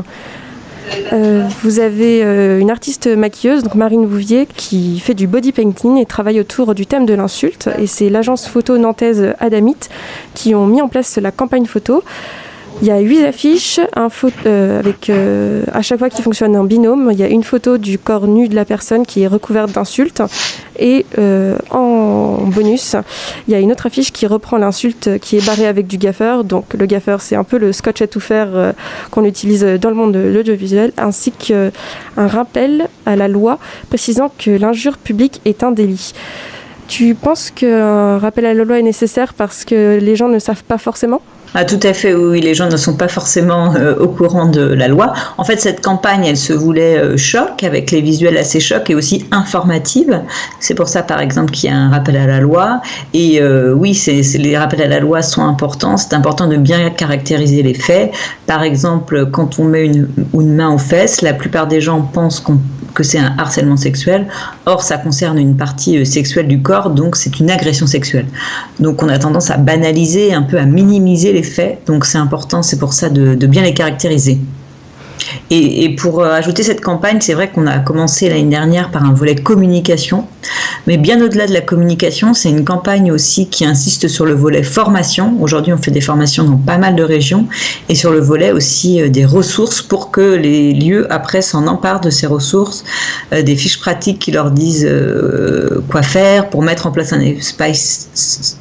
[1.62, 2.22] vous avez
[2.58, 6.86] une artiste maquilleuse, donc Marine Bouvier, qui fait du body painting et travaille autour du
[6.86, 7.68] thème de l'insulte.
[7.78, 9.76] Et c'est l'agence photo nantaise Adamit
[10.32, 12.02] qui ont mis en place la campagne photo.
[12.82, 14.08] Il y a huit affiches, un
[14.46, 17.10] euh, avec euh, à chaque fois qui fonctionne en binôme.
[17.12, 20.22] Il y a une photo du corps nu de la personne qui est recouverte d'insultes.
[20.78, 22.96] Et euh, en bonus,
[23.46, 26.42] il y a une autre affiche qui reprend l'insulte qui est barrée avec du gaffeur.
[26.42, 28.74] Donc le gaffeur, c'est un peu le scotch à tout faire
[29.12, 31.70] qu'on utilise dans le monde de l'audiovisuel, ainsi qu'un
[32.16, 33.58] rappel à la loi
[33.88, 36.12] précisant que l'injure publique est un délit.
[36.88, 40.64] Tu penses qu'un rappel à la loi est nécessaire parce que les gens ne savent
[40.64, 41.22] pas forcément?
[41.56, 44.60] Ah, tout à fait, oui, les gens ne sont pas forcément euh, au courant de
[44.60, 45.12] la loi.
[45.38, 48.94] En fait, cette campagne, elle se voulait euh, choc, avec les visuels assez chocs et
[48.96, 50.20] aussi informative.
[50.58, 52.80] C'est pour ça, par exemple, qu'il y a un rappel à la loi.
[53.12, 53.96] Et euh, oui,
[54.34, 55.96] les rappels à la loi sont importants.
[55.96, 58.10] C'est important de bien caractériser les faits.
[58.48, 62.42] Par exemple, quand on met une main aux fesses, la plupart des gens pensent
[62.94, 64.26] que c'est un harcèlement sexuel.
[64.66, 68.26] Or, ça concerne une partie sexuelle du corps, donc c'est une agression sexuelle.
[68.80, 71.42] Donc, on a tendance à banaliser, un peu à minimiser les
[71.86, 74.38] donc c'est important, c'est pour ça de, bien les caractériser.
[75.50, 79.12] Et, pour euh, ajouter cette campagne, c'est vrai qu'on a commencé l'année dernière par un
[79.12, 80.26] volet communication,
[80.86, 84.62] mais bien au-delà de la communication, c'est une campagne aussi qui insiste sur le volet
[84.62, 85.36] formation.
[85.40, 87.46] Aujourd'hui, on fait des formations dans pas mal de régions
[87.90, 92.00] et sur le volet aussi euh, des ressources pour que les lieux après s'en emparent
[92.00, 92.82] de ces ressources,
[93.32, 94.90] euh, des fiches pratiques qui leur disent
[95.90, 98.08] quoi faire pour mettre en place un espace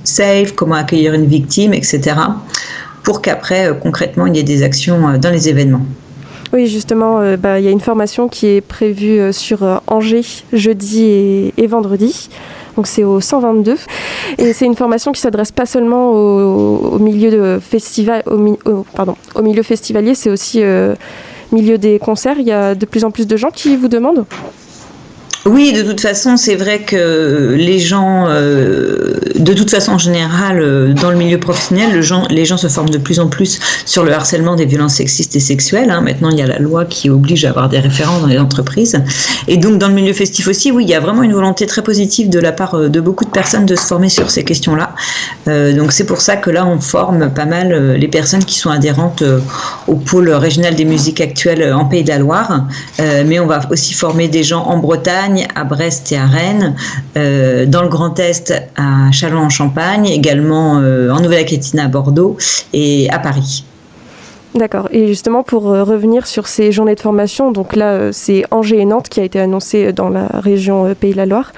[0.04, 2.16] safe, comment accueillir une victime, etc
[3.04, 5.86] pour qu'après, concrètement, il y ait des actions dans les événements.
[6.54, 11.52] Oui, justement, euh, bah, il y a une formation qui est prévue sur Angers jeudi
[11.58, 12.30] et, vendredi.
[12.76, 13.78] Donc c'est au 122
[14.40, 17.60] et c'est une formation qui s'adresse pas seulement au, milieu
[18.26, 20.64] au milieu festivalier, c'est aussi
[21.52, 22.38] milieu des concerts.
[22.40, 24.26] Il y a de plus en plus de gens qui vous demandent.
[25.46, 30.62] Oui, de toute façon, c'est vrai que les gens, euh, de toute façon en général,
[30.62, 34.14] euh, dans le milieu professionnel, les gens se forment de plus en plus sur le
[34.14, 35.92] harcèlement des violences sexistes et sexuelles.
[35.92, 36.00] Hein.
[36.00, 38.96] Maintenant, il y a la loi qui oblige à avoir des référents dans les entreprises.
[39.50, 41.82] Et donc, dans le milieu festif aussi, oui, il y a vraiment une volonté très
[41.82, 44.96] positive de la part euh, de beaucoup de personnes de se former sur ces questions-là.
[45.46, 49.24] donc, c'est pour ça que là, on forme pas mal les personnes qui sont adhérentes
[49.88, 52.66] au pôle régional des musiques actuelles en Pays de la Loire.
[53.00, 56.76] mais on va aussi former des gens en Bretagne à Brest et à Rennes,
[57.18, 62.38] euh, dans le Grand Est à Châlons-en-Champagne, également euh, en Nouvelle-Aquitaine à Bordeaux
[62.74, 63.66] et à Paris.
[64.56, 64.88] D'accord.
[64.92, 68.86] Et justement, pour euh, revenir sur ces journées de formation, donc là, c'est Angers et
[68.86, 71.52] Nantes qui a été annoncé dans la région Pays de la Loire.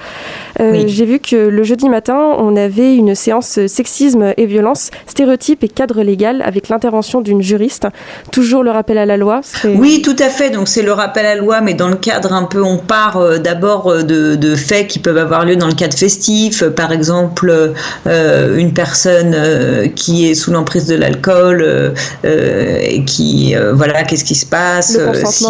[0.60, 5.62] Euh, j'ai vu que le jeudi matin, on avait une séance sexisme et violence, stéréotypes
[5.64, 7.86] et cadre légal avec l'intervention d'une juriste.
[8.32, 9.40] Toujours le rappel à la loi.
[9.64, 10.50] Oui, tout à fait.
[10.50, 13.16] Donc c'est le rappel à la loi, mais dans le cadre un peu, on part
[13.16, 16.64] euh, d'abord euh, de, faits qui peuvent avoir lieu dans le cadre festif.
[16.64, 17.74] Par exemple,
[18.06, 19.36] une personne
[19.94, 25.46] qui est sous l'emprise de l'alcool et qui, voilà, qu'est-ce qui se passe si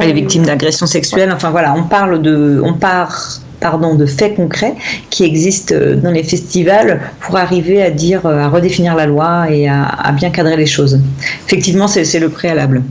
[0.00, 1.30] elle est victime d'agression sexuelle.
[1.32, 4.74] Enfin voilà, on parle de, on part de faits concrets
[5.10, 9.50] qui existent euh, dans les festivals pour arriver à dire, euh, à redéfinir la loi
[9.50, 11.00] et à, bien cadrer les choses.
[11.46, 12.82] Effectivement, c'est le préalable.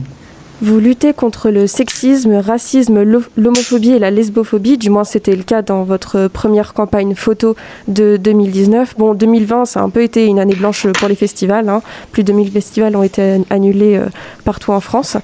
[0.62, 3.02] Vous luttez contre le sexisme, racisme,
[3.36, 7.54] l'homophobie et la lesbophobie, du moins c'était le cas dans votre première campagne photo
[7.88, 8.96] de 2019.
[8.96, 11.68] Bon, 2020, ça a un peu été une année blanche pour les festivals.
[11.68, 11.82] Hein.
[12.10, 14.06] Plus de 1000 festivals ont été annulés euh,
[14.46, 15.18] partout en France.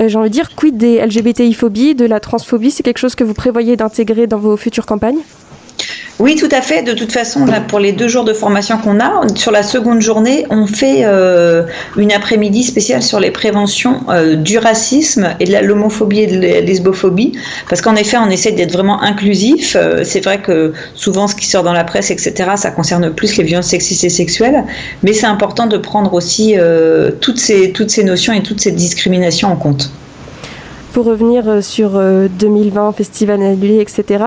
[0.00, 2.70] Euh, j'ai envie de dire, quid des LGBTI-phobies, de la transphobie?
[2.70, 5.20] C'est quelque chose que vous prévoyez d'intégrer dans vos futures campagnes?
[6.20, 6.82] Oui, tout à fait.
[6.82, 10.46] De toute façon, pour les deux jours de formation qu'on a, sur la seconde journée,
[10.48, 11.64] on fait euh,
[11.96, 16.60] une après-midi spéciale sur les préventions euh, du racisme et de l'homophobie et de la
[16.60, 17.32] lesbophobie.
[17.68, 19.76] Parce qu'en effet, on essaie d'être vraiment inclusif.
[19.76, 23.36] Euh, c'est vrai que souvent, ce qui sort dans la presse, etc., ça concerne plus
[23.36, 24.62] les violences sexistes et sexuelles.
[25.02, 26.54] Mais c'est important de prendre aussi
[27.20, 29.90] toutes, ces, toutes ces notions et toutes ces discriminations en compte.
[30.92, 32.00] Pour revenir sur
[32.38, 34.26] 2020, festival annulé, etc.,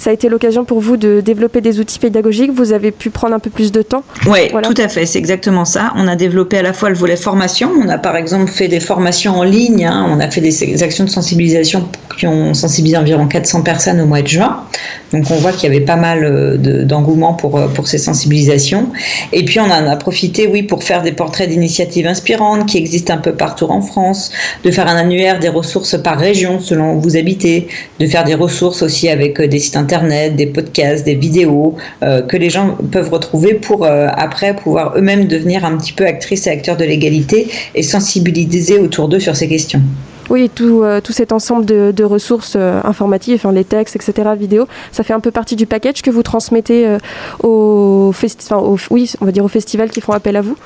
[0.00, 2.52] ça a été l'occasion pour vous de développer des outils pédagogiques.
[2.52, 4.02] Vous avez pu prendre un peu plus de temps.
[4.26, 5.04] Oui, tout à fait.
[5.04, 5.92] C'est exactement ça.
[5.94, 7.70] On a développé à la fois le volet formation.
[7.78, 9.84] On a par exemple fait des formations en ligne.
[9.84, 10.06] Hein.
[10.08, 11.86] On a fait des actions de sensibilisation
[12.18, 14.64] qui ont sensibilisé environ 400 personnes au mois de juin.
[15.12, 18.88] Donc on voit qu'il y avait pas mal euh, d'engouement pour, euh, pour ces sensibilisations.
[19.34, 23.12] Et puis on en a profité, oui, pour faire des portraits d'initiatives inspirantes qui existent
[23.12, 24.32] un peu partout en France,
[24.64, 28.34] de faire un annuaire des ressources par région selon où vous habitez, de faire des
[28.34, 32.48] ressources aussi avec euh, des sites internet internet, des podcasts, des vidéos euh, que les
[32.48, 36.76] gens peuvent retrouver pour euh, après pouvoir eux-mêmes devenir un petit peu actrices et acteurs
[36.76, 39.82] de l'égalité et sensibiliser autour d'eux sur ces questions.
[40.28, 45.12] Oui, tout, euh, cet ensemble de, ressources informatives, enfin, les textes, etc., vidéos, ça fait
[45.12, 46.86] un peu partie du package que vous transmettez
[47.42, 48.12] aux,
[48.90, 50.56] oui, on va dire aux festivals qui font appel à vous?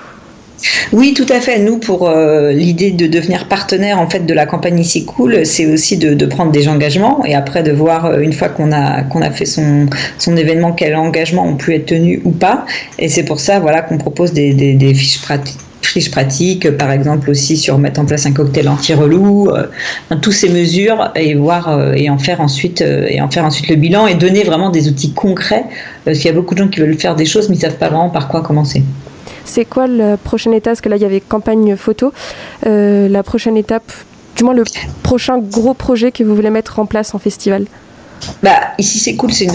[0.93, 1.59] Oui, tout à fait.
[1.59, 5.67] Nous, pour euh, l'idée de devenir partenaire en fait de la campagne Ici Cool, c'est
[5.67, 9.23] aussi de, prendre des engagements et après de voir euh, une fois qu'on a qu'on
[9.23, 9.87] a fait son,
[10.19, 12.67] son événement quels engagements ont pu être tenus ou pas.
[12.99, 17.59] Et c'est pour ça, voilà, qu'on propose des, fiches pratiques fiches pratiques, par exemple aussi
[17.59, 19.67] sur mettre en place un cocktail anti-relou, euh,
[20.23, 24.07] toutes ces mesures et voir et en faire ensuite et en faire ensuite le bilan
[24.07, 25.65] et donner vraiment des outils concrets
[26.07, 27.77] parce qu'il y a beaucoup de gens qui veulent faire des choses mais ils savent
[27.77, 28.83] pas vraiment par quoi commencer.
[29.45, 30.73] C'est quoi la prochaine étape?
[30.73, 32.13] Parce que là, il y avait campagne photo.
[32.67, 33.91] Euh, la prochaine étape,
[34.37, 34.65] du moins le
[35.03, 37.67] prochain gros projet que vous voulez mettre en place en festival?
[38.43, 39.47] Bah, ici c'est cool, c'est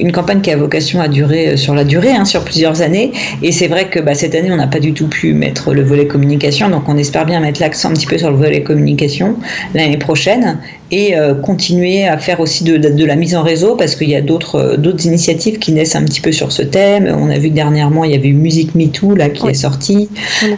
[0.00, 3.12] une, campagne qui a vocation à durer euh, sur la durée, hein, sur plusieurs années.
[3.42, 5.82] Et c'est vrai que bah, cette année, on n'a pas du tout pu mettre le
[5.82, 9.36] volet communication, donc on espère bien mettre l'accent un petit peu sur le volet communication
[9.74, 10.58] l'année prochaine
[10.90, 14.16] et euh, continuer à faire aussi de, de, la mise en réseau parce qu'il y
[14.16, 17.14] a d'autres euh, d'autres initiatives qui naissent un petit peu sur ce thème.
[17.18, 20.08] On a vu que dernièrement il y avait eu Musique MeToo là qui est sortie.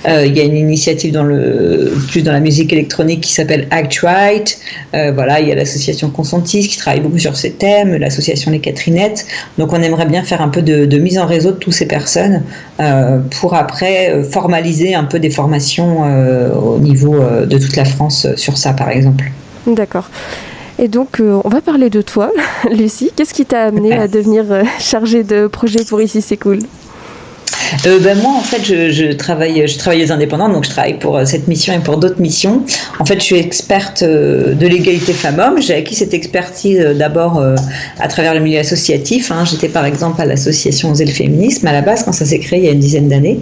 [0.08, 3.66] Euh, il y a une initiative dans le plus dans la musique électronique qui s'appelle
[3.70, 4.58] Act Right.
[4.94, 8.60] Euh, voilà, il y a l'association Consentis qui travaille beaucoup sur ces thèmes, l'association Les
[8.60, 9.26] Catherinettes.
[9.58, 11.86] Donc on aimerait bien faire un peu de, de mise en réseau de toutes ces
[11.86, 12.42] personnes
[13.40, 16.02] pour après formaliser un peu des formations
[16.54, 19.30] au niveau de toute la France sur ça par exemple.
[19.66, 20.08] D'accord.
[20.78, 22.32] Et donc, euh, on va parler de toi,
[22.70, 23.10] Lucie.
[23.14, 26.60] Qu'est-ce qui t'a amené à devenir euh, chargée de projet pour Ici C'est Cool?
[27.86, 31.24] Euh, ben moi, en fait, je, travaille, je travaille indépendants, donc je travaille pour euh,
[31.24, 32.62] cette mission et pour d'autres missions.
[32.98, 35.60] En fait, je suis experte euh, de l'égalité femmes-hommes.
[35.60, 37.42] J'ai acquis cette expertise d'abord
[37.98, 39.30] à travers le milieu associatif.
[39.30, 39.44] Hein.
[39.44, 42.64] J'étais par exemple à l'association Oser féminisme à la base quand ça s'est créé il
[42.64, 43.40] y a une dizaine d'années.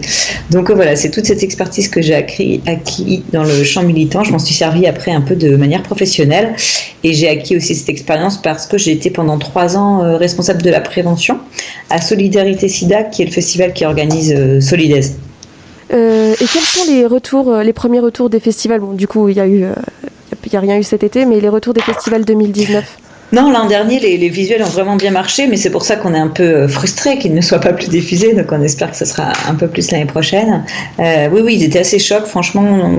[0.51, 4.25] Donc voilà, c'est toute cette expertise que j'ai acquis, acquis dans le champ militant.
[4.25, 6.55] Je m'en suis servi après un peu de manière professionnelle
[7.05, 10.71] et j'ai acquis aussi cette expérience parce que j'ai été pendant trois ans responsable de
[10.71, 11.39] la prévention
[11.91, 14.61] à Solidarité SIDA, qui est le festival qui organise euh,
[15.93, 18.81] euh, et quels sont les retours, euh, les premiers retours des festivals?
[18.81, 19.65] Bon, du coup, il y a eu,
[20.47, 22.99] il a rien eu cet été, mais les retours des festivals 2019
[23.31, 26.19] non, l'an dernier, les, visuels ont vraiment bien marché, mais c'est pour ça qu'on est
[26.19, 29.35] un peu frustré qu'ils ne soient pas plus diffusés, donc on espère que ce sera
[29.47, 30.65] un peu plus l'année prochaine.
[30.99, 32.91] oui, oui, ils étaient assez chocs, franchement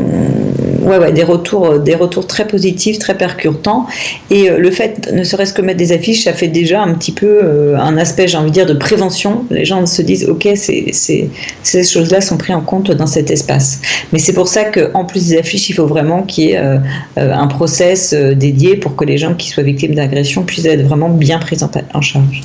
[0.98, 3.86] ouais, des retours, euh, des retours très positifs, très percutants.
[4.30, 7.12] Et euh, le fait, ne serait-ce que mettre des affiches, ça fait déjà un petit
[7.12, 9.46] peu euh, un aspect, j'ai envie de dire, de prévention.
[9.52, 11.30] Les gens se disent, ok, ces
[11.64, 13.82] choses-là sont prises en compte dans cet espace.
[14.12, 16.80] Mais c'est pour ça qu'en plus des affiches, il faut vraiment qu'il y ait
[17.18, 21.40] un process dédié pour que les gens qui soient victimes d'agression puissent être vraiment bien
[21.40, 21.58] pris
[21.94, 22.42] en charge.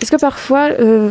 [0.00, 1.10] Est-ce que parfois euh,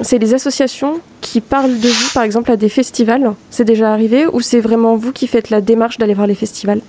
[0.00, 3.32] c'est les associations qui parlent de vous, par exemple, à des festivals?
[3.50, 6.80] C'est déjà arrivé ou c'est vraiment vous qui faites la démarche d'aller voir les festivals?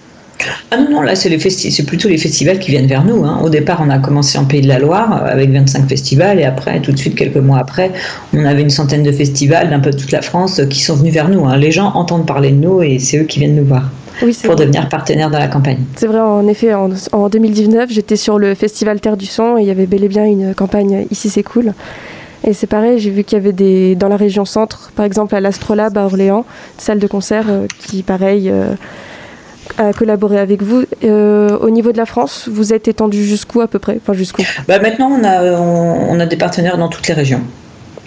[0.71, 3.25] Ah non, non, là, c'est, les c'est plutôt les festivals qui viennent vers nous.
[3.25, 3.41] hein.
[3.43, 6.45] Au départ, on a commencé en Pays de la Loire euh, avec 25 festivals et
[6.45, 7.91] après, tout de suite, quelques mois après,
[8.33, 11.13] on avait une centaine de festivals d'un peu toute la France euh, qui sont venus
[11.13, 11.45] vers nous.
[11.45, 11.57] hein.
[11.57, 13.89] Les gens entendent parler de nous et c'est eux qui viennent nous voir
[14.21, 14.65] Oui, pour vrai.
[14.65, 15.79] devenir partenaires dans la campagne.
[15.95, 19.61] C'est vrai, en effet, en, en 2019, j'étais sur le festival Terre du Son et
[19.61, 21.73] il y avait bel et bien une campagne Ici c'est cool.
[22.43, 25.35] Et c'est pareil, j'ai vu qu'il y avait des dans la région centre, par exemple
[25.35, 28.75] à l'Astrolabe à Orléans, une salle de concert euh, qui, pareil, euh,
[29.77, 30.83] a collaboré avec vous.
[31.03, 33.99] Euh, au niveau de la France, vous êtes étendu jusqu'où à peu près?
[34.01, 34.43] Enfin, jusqu'où?
[34.67, 37.41] Bah, maintenant, on a, on, on a des partenaires dans toutes les régions.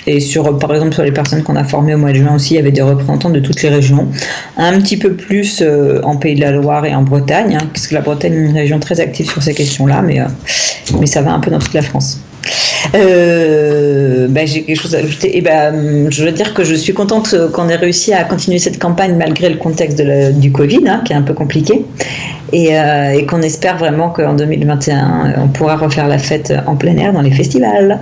[0.07, 2.55] Et sur, par exemple, sur les personnes qu'on a formées au mois de juin aussi,
[2.55, 4.09] il y avait des représentants de toutes les régions.
[4.57, 7.87] Un petit peu plus euh, en Pays de la Loire et en Bretagne, hein, parce
[7.87, 10.27] que la Bretagne est une région très active sur ces questions-là, mais, euh,
[10.99, 12.21] mais ça va un peu dans toute la France.
[12.95, 15.37] Euh, bah, j'ai quelque chose à ajouter.
[15.37, 18.79] Et ben, je veux dire que je suis contente qu'on ait réussi à continuer cette
[18.79, 21.85] campagne malgré le contexte de la- du Covid, hein, qui est un peu compliqué,
[22.53, 26.97] et, euh, et qu'on espère vraiment qu'en 2021, on pourra refaire la fête en plein
[26.97, 28.01] air dans les festivals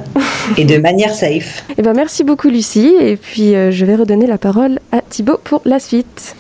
[0.57, 1.65] et de manière safe.
[1.79, 5.39] Eh ben, merci beaucoup Lucie, et puis euh, je vais redonner la parole à Thibaut
[5.43, 6.35] pour la suite.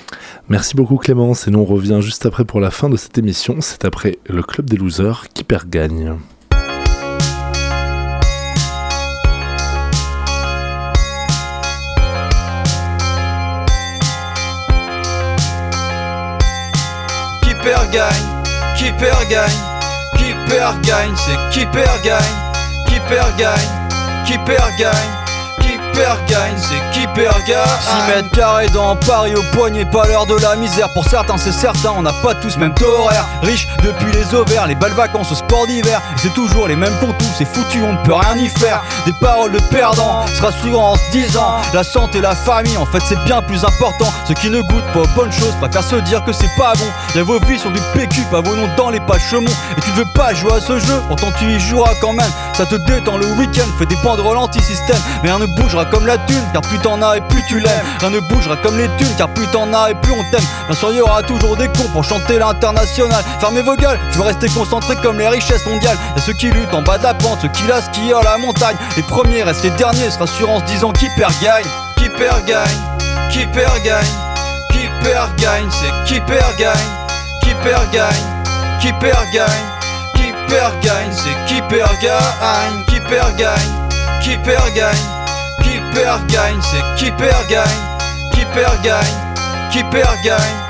[0.48, 3.56] Merci beaucoup Clémence et nous on revient juste après pour la fin de cette émission.
[3.60, 6.14] C'est après le club des losers qui perd gagne.
[17.62, 18.42] Perd gagne,
[18.76, 19.50] qui perd gagne,
[20.16, 22.24] qui perd gagne, c'est qui perd gagne,
[22.86, 25.19] qui perd gagne, qui perd gagne,
[26.00, 27.66] perd gagne, c'est qui perd gagne.
[28.06, 30.88] 6 mètres carrés dans Paris au poignet, pas l'heure de la misère.
[30.94, 33.26] Pour certains, c'est certain, on n'a pas tous même taux horaire.
[33.42, 36.00] Riche depuis les ovaires, les belles vacances au sport d'hiver.
[36.16, 38.82] C'est toujours les mêmes contours, c'est foutu, on ne peut rien y faire.
[39.04, 43.00] Des paroles de perdants, se rassurant en se disant La santé, la famille, en fait,
[43.06, 44.10] c'est bien plus important.
[44.26, 46.86] Ceux qui ne goûtent pas aux bonnes choses préfèrent se dire que c'est pas bon.
[47.14, 49.50] Y'a vos vies sur du PQ, pas vos noms dans les pages chemons.
[49.76, 52.30] Et tu ne veux pas jouer à ce jeu, pourtant tu y joueras quand même.
[52.54, 55.00] Ça te détend le week-end, fait des banderoles anti-système.
[55.22, 57.84] Mais rien ne bougera comme la thune, car plus t'en as et plus tu l'aimes.
[58.00, 60.44] Rien ne bougera comme les thunes, car plus t'en as et plus on t'aime.
[60.68, 63.22] Bien sûr, y aura toujours des cons pour chanter l'international.
[63.40, 65.96] Fermez vos gueules, je veux rester concentré comme les richesses mondiales.
[66.16, 68.38] Y'a ceux qui luttent en bas de la pente, ceux qui la skient à la
[68.38, 68.76] montagne.
[68.96, 71.64] Les premiers restent les derniers, se rassurant en se disant qui perd gagne.
[71.96, 72.68] Qui perd gagne,
[73.30, 74.06] qui perd gagne,
[74.72, 76.78] qui perd gagne, c'est qui perd gagne,
[77.42, 78.14] qui perd gagne,
[78.80, 79.50] qui perd gagne,
[80.14, 84.96] qui perd gagne, c'est qui perd gagne, qui perd gagne, qui perd gagne,
[85.92, 87.68] perd gagne, c'est qui perd gagne,
[88.32, 89.06] qui perd gagne,
[89.70, 90.69] qui perd gagne.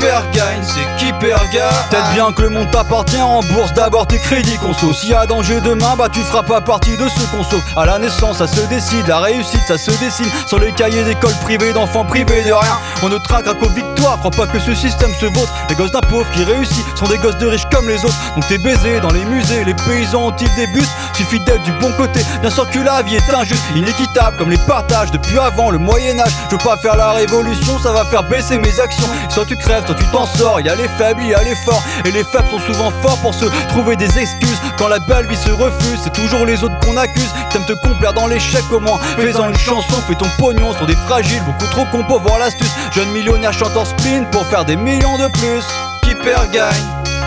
[0.00, 0.24] Perd
[0.62, 2.14] c'est qui perd gagne.
[2.14, 4.92] Bien que le monde t'appartient en bourse, d'abord tes crédits conso.
[4.94, 7.62] S'il y a danger demain, bah tu feras pas partie de ceux qu'on sauve.
[7.76, 10.30] À la naissance, ça se décide, la réussite, ça se dessine.
[10.46, 12.78] Sur les cahiers d'école privées d'enfants privés de rien.
[13.02, 15.52] On ne traquera qu'aux victoires, crois pas que ce système se vautre.
[15.68, 18.18] Les gosses d'un pauvre qui réussit sont des gosses de riches comme les autres.
[18.34, 21.92] Donc t'es baisé dans les musées, les paysans ont-ils des bustes Suffit d'être du bon
[21.98, 22.20] côté.
[22.40, 26.32] Bien sûr que la vie est injuste, inéquitable comme les partages depuis avant le Moyen-Âge.
[26.46, 29.08] Je veux pas faire la révolution, ça va faire baisser mes actions.
[29.28, 30.60] Soit tu crèves, soit tu t'en sors.
[30.60, 31.82] Y a les faibles, y a les forts.
[32.04, 34.60] Et les faibles sont souvent forts pour se trouver des excuses.
[34.78, 37.30] Quand la belle vie se refuse, c'est toujours les autres qu'on accuse.
[37.50, 41.42] T'aimes te complaire dans l'échec, comment Fais-en une chanson, fais ton pognon sur des fragiles,
[41.44, 42.72] beaucoup trop cons pour voir l'astuce.
[42.92, 45.64] Jeune millionnaire chanteur spleen pour faire des millions de plus.
[46.02, 46.74] Qui perd gagne,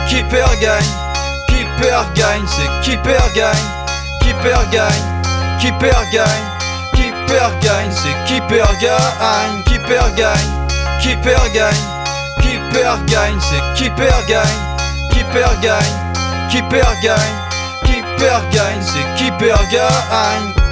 [0.07, 0.83] qui perd gagne,
[1.47, 3.55] qui perd gagne, c'est qui perd gagne,
[4.21, 5.03] qui perd gagne,
[5.59, 6.27] qui perd gagne,
[6.95, 10.37] qui perd gagne, c'est qui perd gagne, qui perd gagne,
[11.01, 11.92] qui perd gagne, qui
[12.73, 14.43] perd gagne, c'est qui gagne,
[15.11, 17.19] qui perd gagne, qui perd gagne,
[17.85, 20.53] qui perd gagne, c'est qui perd gagne.–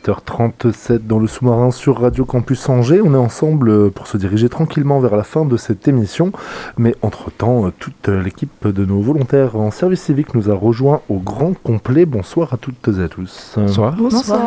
[0.00, 3.00] 18h37 dans le sous-marin sur Radio Campus Angers.
[3.02, 6.32] On est ensemble euh, pour se diriger tranquillement vers la fin de cette émission.
[6.78, 11.18] Mais entre-temps, euh, toute l'équipe de nos volontaires en service civique nous a rejoint au
[11.18, 12.06] grand complet.
[12.06, 13.54] Bonsoir à toutes et à tous.
[13.56, 13.96] Bonsoir.
[13.96, 14.40] Bonsoir.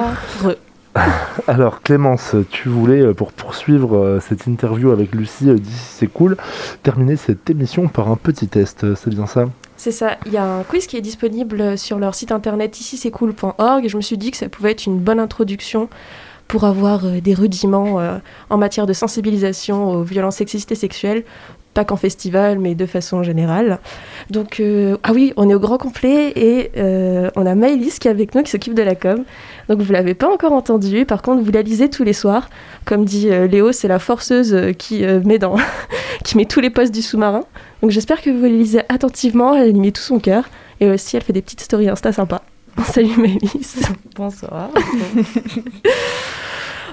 [1.47, 6.37] Alors Clémence, tu voulais, euh, pour poursuivre cette interview avec Lucie d'ici c'est cool,
[6.83, 9.45] terminer cette émission par un petit test, c'est bien ça?
[9.83, 10.15] C'est ça.
[10.25, 13.83] Il y a un quiz qui est disponible sur leur site internet ici c'est cool.org
[13.83, 15.89] et je me suis dit que ça pouvait être une bonne introduction
[16.47, 18.19] pour avoir euh, des rudiments euh,
[18.49, 21.25] en matière de sensibilisation aux violences sexistes et sexuelles,
[21.73, 23.79] pas qu'en festival, mais de façon générale.
[24.29, 28.07] Donc, euh, ah oui, on est au grand complet et euh, on a Maëlys qui
[28.07, 29.23] est avec nous, qui s'occupe de la com.
[29.69, 31.05] Donc, vous l'avez pas encore entendu.
[31.05, 32.49] Par contre, vous la lisez tous les soirs.
[32.85, 35.55] Comme dit euh, Léo, c'est la forceuse qui, met dans
[36.23, 37.43] qui met tous les postes du sous-marin.
[37.81, 39.55] Donc, j'espère que vous les lisez attentivement.
[39.55, 40.45] Elle y met tout son cœur.
[40.79, 42.41] Et aussi, elle fait des petites stories Insta sympas.
[42.85, 43.83] Salut Maëlys.
[44.15, 44.69] Bonsoir.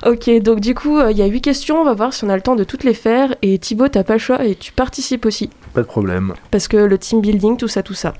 [0.07, 1.81] Ok, donc du coup, euh, il y a huit questions.
[1.81, 3.35] On va voir si on a le temps de toutes les faire.
[3.43, 5.51] Et Thibaut, t'as pas le choix et tu participes aussi.
[5.75, 6.33] Pas de problème.
[6.51, 8.15] Parce que le team building, tout ça, tout ça.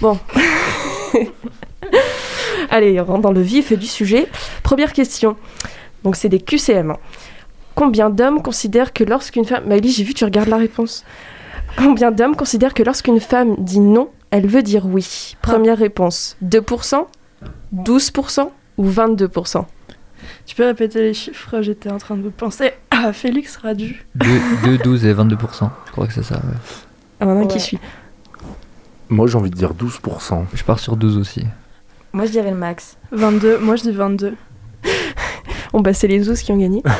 [0.00, 0.18] Bon.
[2.70, 4.26] Allez, on rentre dans le vif du sujet.
[4.64, 5.36] Première question.
[6.02, 6.94] Donc, c'est des QCM.
[7.76, 9.64] Combien d'hommes considèrent que lorsqu'une femme.
[9.66, 11.04] Maëlie, j'ai vu, tu regardes la réponse.
[11.76, 15.36] Combien d'hommes considèrent que lorsqu'une femme dit non, elle veut dire oui?
[15.40, 17.06] Première réponse 2%,
[17.74, 19.64] 12% ou 22%
[20.46, 24.04] Tu peux répéter les chiffres J'étais en train de penser à Félix Radu.
[24.16, 24.26] 2,
[24.64, 25.70] 2, 12 et 22%.
[25.86, 26.36] Je crois que c'est ça.
[26.36, 26.40] ouais.
[27.20, 27.60] Ah, maintenant, qui Ouais.
[27.60, 27.78] suit?
[29.08, 30.44] Moi, j'ai envie de dire 12%.
[30.54, 31.44] Je pars sur 12 aussi.
[32.12, 32.96] Moi, je dirais le max.
[33.12, 33.58] 22.
[33.58, 34.34] Moi, je dis 22.
[35.74, 36.82] Bon, bah, c'est les os qui ont gagné.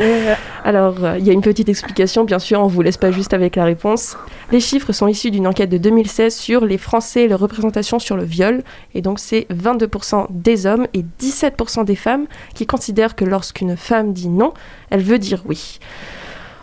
[0.00, 3.10] Euh, Alors, euh, il y a une petite explication, bien sûr, on vous laisse pas
[3.10, 4.16] juste avec la réponse.
[4.52, 8.16] Les chiffres sont issus d'une enquête de 2016 sur les Français et leur représentation sur
[8.16, 8.62] le viol.
[8.94, 14.12] Et donc, c'est 22% des hommes et 17% des femmes qui considèrent que lorsqu'une femme
[14.12, 14.52] dit non,
[14.90, 15.78] elle veut dire oui.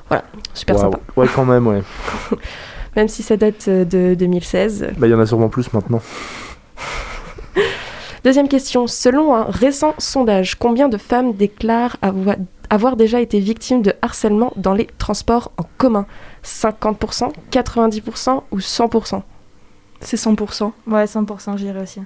[0.07, 0.99] Voilà, super sympa.
[1.17, 1.82] Ouais, quand même, ouais.
[2.95, 4.93] Même si ça date euh, de 2016.
[4.97, 6.01] Bah, il y en a sûrement plus maintenant.
[8.24, 8.88] Deuxième question.
[8.88, 12.36] Selon un récent sondage, combien de femmes déclarent avoir,
[12.70, 16.05] avoir déjà été victimes de harcèlement dans les transports en commun?
[16.43, 19.22] 50%, 90% ou 100%
[20.01, 20.72] c'est 100%.
[20.88, 22.01] Ouais, 100%, j'irai aussi.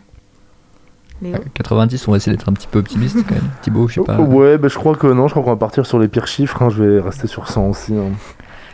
[1.21, 3.49] Léo 90, on va essayer d'être un petit peu optimiste quand même.
[3.61, 4.19] Thibaut, je sais pas.
[4.19, 6.61] Ouais, bah, je crois que non, je crois qu'on va partir sur les pires chiffres.
[6.61, 6.69] hein.
[6.69, 7.93] Je vais rester sur 100 aussi.
[7.93, 8.11] hein.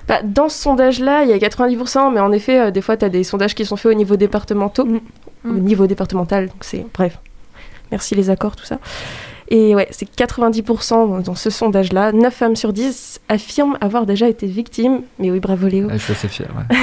[0.08, 3.06] Bah, dans ce sondage-là, il y a 90%, mais en effet, euh, des fois, tu
[3.06, 4.88] as des sondages qui sont faits au niveau départemental.
[5.46, 6.86] Au niveau départemental, donc c'est.
[6.94, 7.20] Bref.
[7.92, 8.80] Merci les accords, tout ça.
[9.52, 12.12] Et ouais, c'est 90% dans ce sondage-là.
[12.12, 15.02] 9 femmes sur 10 affirment avoir déjà été victimes.
[15.18, 15.88] Mais oui, bravo Léo.
[15.90, 16.48] Ah, je suis assez fier.
[16.56, 16.78] ouais.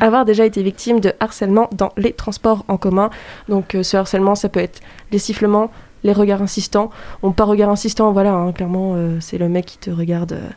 [0.00, 3.10] avoir déjà été victime de harcèlement dans les transports en commun.
[3.48, 4.80] Donc euh, ce harcèlement, ça peut être
[5.12, 5.70] les sifflements,
[6.02, 6.90] les regards insistants.
[7.22, 10.48] Bon, pas regard insistant, voilà, hein, clairement, euh, c'est le mec qui te regarde euh,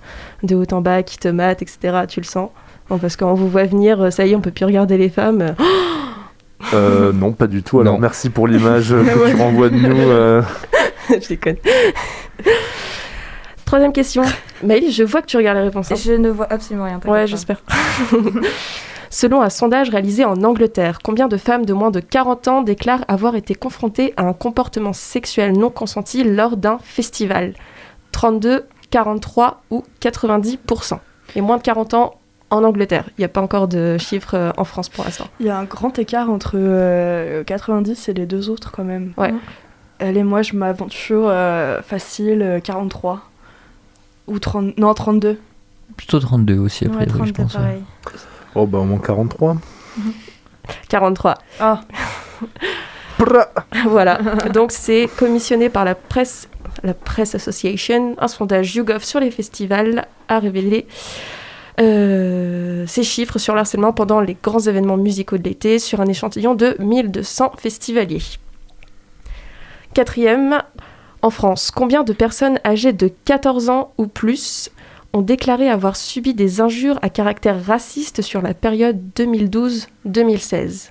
[0.44, 2.06] de haut en bas, qui te mate, etc.
[2.08, 2.50] Tu le sens.
[2.90, 5.42] Bon, parce qu'on vous voit venir, ça y est, on peut plus regarder les femmes.
[5.42, 5.54] Euh,
[6.74, 7.80] Euh, non, pas du tout.
[7.80, 8.00] Alors, Non.
[8.00, 9.98] merci pour l'image que tu renvoies de nous.
[10.10, 10.42] euh.
[11.10, 11.58] je déconne.
[13.66, 14.24] Troisième question.
[14.64, 15.92] Maëlys, je vois que tu regardes les réponses.
[15.92, 15.96] hein.
[15.96, 17.00] Je ne vois absolument rien.
[17.06, 17.62] Ouais, j'espère.
[19.10, 23.04] Selon un sondage réalisé en Angleterre, combien de femmes de moins de 40 ans déclarent
[23.10, 27.54] avoir été confrontées à un comportement sexuel non consenti lors d'un festival?
[28.14, 30.98] 32, 43 ou 90%
[31.36, 32.14] Les moins de 40 ans
[32.52, 33.06] en Angleterre.
[33.18, 35.26] Il n'y a pas encore de chiffres euh, en France pour l'instant.
[35.40, 39.14] Il y a un grand écart entre euh, 90 et les deux autres quand même.
[39.18, 39.34] Ouais.
[40.00, 43.22] Allez, moi je m'aventure euh, facile euh, 43.
[44.28, 44.78] Ou 30...
[44.78, 45.40] Non, 32.
[45.98, 47.54] Plutôt 32 aussi, a Ouais, priori, je 32, pense.
[47.54, 47.82] pareil.
[48.56, 49.58] Oh, bah, au moins 43.
[50.90, 51.36] 43.
[51.60, 51.82] Ah,
[53.88, 54.20] voilà.
[54.52, 56.50] Donc c'est commissionné par la presse,
[56.84, 58.16] la Press Association.
[58.18, 60.88] Un sondage YouGov sur les festivals a révélé
[61.80, 66.06] euh, ces chiffres sur le harcèlement pendant les grands événements musicaux de l'été sur un
[66.08, 68.22] échantillon de 1200 festivaliers.
[69.94, 70.62] Quatrième,
[71.22, 74.70] en France, combien de personnes âgées de 14 ans ou plus
[75.14, 80.90] ont déclaré avoir subi des injures à caractère raciste sur la période 2012-2016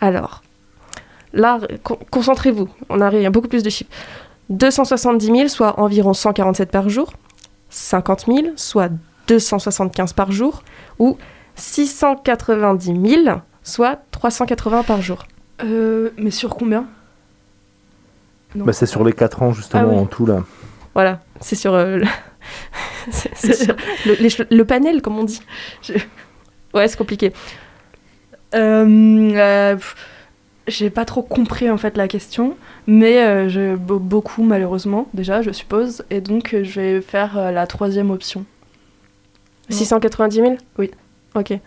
[0.00, 0.42] Alors,
[1.32, 3.90] Là, con- concentrez-vous, on arrive, a beaucoup plus de chiffres.
[4.48, 7.12] 270 000, soit environ 147 par jour.
[7.68, 8.90] 50 000, soit
[9.34, 10.62] 275 par jour.
[10.98, 11.16] Ou
[11.54, 15.24] 690 000, soit 380 par jour.
[15.62, 16.86] euh, mais sur combien?
[18.54, 19.98] Bah, c'est sur les 4 ans, justement, Ah oui.
[19.98, 20.42] en tout, là.
[20.94, 22.06] Voilà, c'est sur, euh, le...
[23.10, 23.76] c'est- c'est sur
[24.06, 25.40] le, les- le panel, comme on dit.
[26.74, 27.32] Ouais, c'est compliqué.
[28.54, 29.76] Euh, euh,
[30.66, 32.56] J'ai pas trop compris en fait la question,
[32.88, 37.50] mais euh, be- beaucoup malheureusement déjà, je suppose, et donc euh, je vais faire euh,
[37.52, 38.44] la troisième option.
[39.70, 40.90] 690 000 Oui.
[41.34, 41.58] Ok.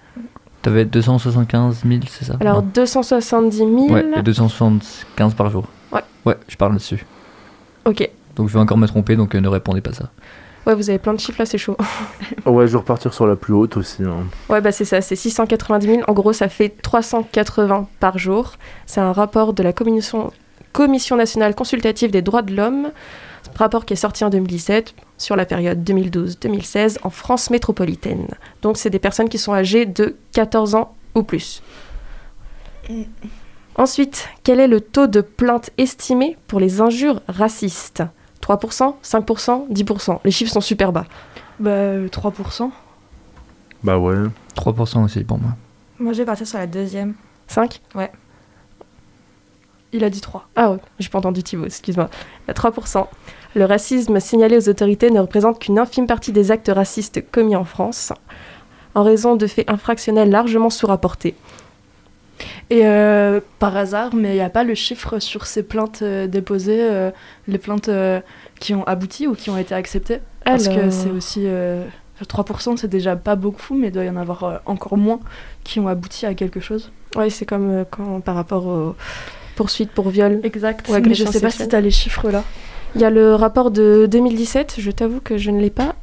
[0.62, 2.36] T'avais 275 000, c'est ça?
[2.40, 2.70] Alors, Non.
[2.74, 3.70] 270 000.
[3.92, 5.66] Ouais, et 275 par jour.
[5.92, 6.02] Ouais.
[6.26, 7.06] Ouais, je parle là-dessus.
[7.86, 8.10] Ok.
[8.36, 10.10] Donc je vais encore me tromper, donc euh, ne répondez pas ça.
[10.66, 11.76] Ouais, vous avez plein de chiffres là, c'est chaud.
[12.46, 14.04] Ouais, je vais repartir sur la plus haute aussi.
[14.04, 14.24] hein.
[14.50, 16.02] Ouais, bah c'est ça, c'est 690 000.
[16.08, 18.54] En gros, ça fait 380 par jour.
[18.86, 20.32] C'est un rapport de la Commission,
[20.72, 22.88] Commission nationale consultative des droits de l'homme,
[23.56, 28.28] rapport qui est sorti en 2017 sur la période 2012-2016 en France métropolitaine.
[28.62, 31.62] Donc, c'est des personnes qui sont âgées de 14 ans ou plus.
[33.76, 38.04] Ensuite, quel est le taux de plainte estimé pour les injures racistes?
[38.42, 41.06] 3%, 5%, 10% Les chiffres sont super bas.
[41.60, 42.72] Bah, euh, 3%.
[43.84, 44.16] Bah ouais.
[44.56, 45.52] 3% aussi pour moi.
[46.00, 47.14] Moi, je vais partir sur la deuxième.
[47.48, 48.12] 5 Ouais.
[49.94, 50.48] Il a dit 3.
[50.56, 52.10] Ah ouais, j'ai pas entendu Thibaut, excuse-moi.
[52.48, 53.06] À 3%.
[53.56, 57.64] Le racisme signalé aux autorités ne représente qu'une infime partie des actes racistes commis en
[57.64, 58.12] France,
[58.96, 61.36] en raison de faits infractionnels largement sous-rapportés.
[62.72, 66.26] Et euh, par hasard, mais il n'y a pas le chiffre sur ces plaintes euh,
[66.26, 67.12] déposées, euh,
[67.48, 67.92] les plaintes
[68.60, 70.20] qui ont abouti ou qui ont été acceptées?
[70.44, 71.44] Parce que c'est aussi.
[71.46, 71.86] euh,
[72.22, 75.20] 3%, c'est déjà pas beaucoup, mais il doit y en avoir encore moins
[75.64, 76.92] qui ont abouti à quelque chose.
[77.16, 78.96] Ouais, c'est comme quand, par rapport aux
[79.56, 80.40] poursuites pour viol.
[80.44, 80.88] Exact.
[80.90, 82.44] mais je agression sais pas si tu as les chiffres là.
[82.96, 85.96] Il y a le rapport de 2017, je t'avoue que je ne l'ai pas.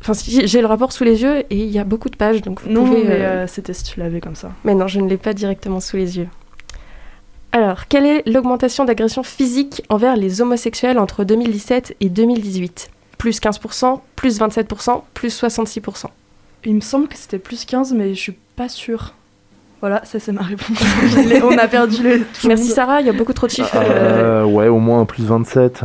[0.00, 2.42] Enfin, si, j'ai le rapport sous les yeux et il y a beaucoup de pages,
[2.42, 3.02] donc vous Non, pouvez...
[3.02, 4.52] mais euh, euh, c'était si tu l'avais comme ça.
[4.64, 6.28] Mais non, je ne l'ai pas directement sous les yeux.
[7.50, 14.00] Alors, quelle est l'augmentation d'agressions physiques envers les homosexuels entre 2017 et 2018 Plus 15%,
[14.14, 16.04] plus 27%, plus 66%.
[16.66, 19.14] Il me semble que c'était plus 15, mais je suis pas sûre.
[19.86, 20.76] Voilà, ça c'est ma réponse.
[21.44, 22.26] On a perdu le.
[22.44, 22.70] Merci.
[22.70, 23.70] Sarah, il y a beaucoup trop de chiffres.
[23.76, 25.84] euh, Euh, ouais, au moins plus 27.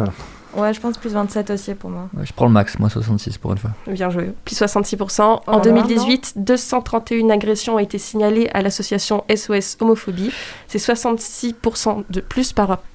[0.55, 2.09] Ouais, je pense plus 27 aussi pour moi.
[2.17, 3.69] Ouais, je prends le max, moi 66 pour une fois.
[3.85, 4.33] Bien joué.
[4.43, 5.21] Plus 66%.
[5.21, 10.31] En Oh là là, 2018, 231 agressions ont été signalées à l'association SOS Homophobie.
[10.67, 12.85] C'est 66% de plus par rapport.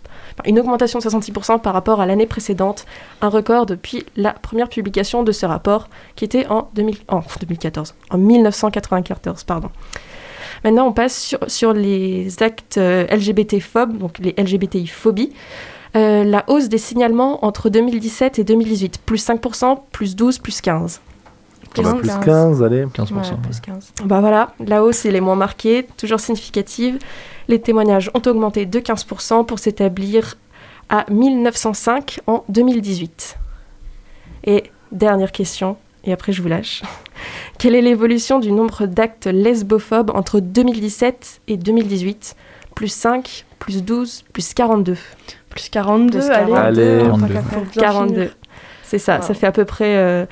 [0.45, 2.85] Une augmentation de 66% par rapport à l'année précédente,
[3.23, 7.95] un record depuis la première publication de ce rapport qui était en, 2000 en 2014,
[8.11, 9.45] en 1994.
[9.45, 9.71] Pardon.
[10.67, 15.33] Maintenant, on passe sur, sur les actes euh, LGBT-phobes, donc les LGBTI-phobies.
[15.95, 21.01] Euh, la hausse des signalements entre 2017 et 2018, plus 5%, plus 12, plus 15.
[21.79, 22.85] Ah bah, plus 15, allez.
[22.85, 23.13] 15%.
[23.13, 23.25] Ouais, ouais.
[23.45, 23.93] plus 15.
[24.07, 26.99] Bah voilà, la hausse elle est moins marquée, toujours significative.
[27.47, 30.35] Les témoignages ont augmenté de 15% pour s'établir
[30.89, 33.39] à 1905 en 2018.
[34.47, 36.83] Et dernière question, et après je vous lâche.
[37.59, 42.37] Quelle est l'évolution du nombre d'actes lesbophobes entre 2017 et 2018
[42.75, 44.97] Plus 5, plus 12, plus 42.
[45.51, 46.53] Plus 42, Plus allez.
[46.53, 47.03] 42, Allez.
[47.11, 47.35] on fera 42.
[47.35, 47.63] qu'à Pour faire.
[47.73, 48.15] bien 42.
[48.15, 48.37] finir.
[48.83, 49.97] C'est ça, ça fait à peu près.
[49.97, 50.27] euh,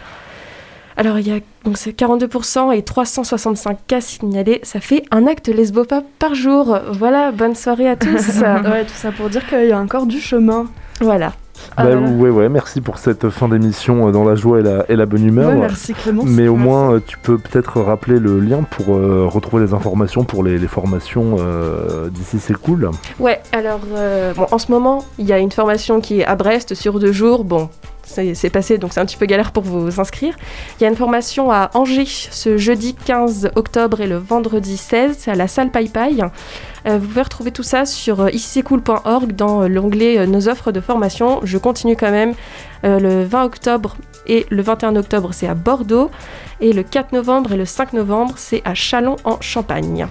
[0.97, 4.61] Alors, il y a donc c'est 42% et 365 cas signalés.
[4.63, 6.79] Ça fait un acte lesbophobe par jour.
[6.93, 8.43] Voilà, bonne soirée à tous.
[8.65, 10.67] Ouais, tout ça pour dire qu'il y a encore du chemin.
[11.01, 11.33] voilà.
[11.77, 14.85] Ah, bah ouais, ouais, merci pour cette fin d'émission euh, dans la joie et la,
[14.89, 15.51] et la bonne humeur.
[15.51, 16.25] Ouais, merci Clémence.
[16.29, 16.69] Mais au Merci.
[16.69, 20.59] moins, euh, tu peux peut-être rappeler le lien pour euh, retrouver les informations pour les,
[20.59, 22.91] les formations euh, d'ici, c'est cool.
[23.19, 26.37] Ouais, alors, euh, bon, en ce moment, il y a une formation qui est à
[26.37, 27.45] Brest sur deux jours.
[27.45, 27.69] Bon,
[28.05, 30.35] c'est passé, donc c'est un petit peu galère pour vous inscrire.
[30.79, 35.17] Il y a une formation à Angers ce jeudi 15 octobre et le vendredi 16,
[35.19, 36.17] c'est à la salle Pai Pai.
[36.87, 40.71] Euh, vous pouvez retrouver tout ça sur euh, ici-c'est-cool.org dans euh, l'onglet euh, Nos offres
[40.71, 41.41] de formation.
[41.43, 42.35] Je continue quand même.
[42.87, 43.97] Le 20 octobre
[44.27, 46.11] et le 21 octobre, c'est à Bordeaux.
[46.61, 50.07] Et le 4 novembre et le 5 novembre, c'est à Chalon en Champagne.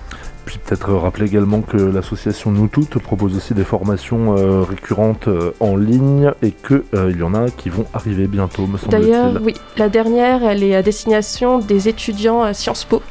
[0.45, 5.29] Puis peut-être euh, rappeler également que l'association Nous Toutes propose aussi des formations euh, récurrentes
[5.29, 9.27] euh, en ligne et qu'il il y en a qui vont arriver bientôt, me D'ailleurs,
[9.27, 9.45] semble-t-il.
[9.45, 13.01] oui, la dernière, elle est à destination des étudiants à Sciences Po.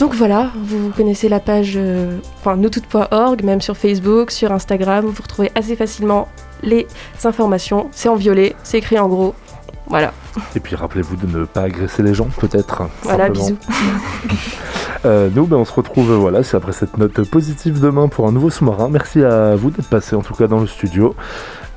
[0.00, 5.22] Donc voilà, vous connaissez la page euh, enfin, noustoutes.org, même sur Facebook, sur Instagram, vous
[5.22, 6.26] retrouvez assez facilement
[6.62, 6.86] les
[7.22, 7.90] informations.
[7.92, 9.34] C'est en violet, c'est écrit en gros.
[9.86, 10.12] Voilà,
[10.54, 12.82] Et puis rappelez-vous de ne pas agresser les gens, peut-être.
[13.02, 13.46] voilà, simplement.
[13.46, 13.58] bisous.
[15.06, 18.28] Euh, nous, ben, on se retrouve, euh, voilà, c'est après cette note positive demain pour
[18.28, 18.90] un nouveau sous-marin.
[18.90, 21.14] Merci à vous d'être passé en tout cas dans le studio.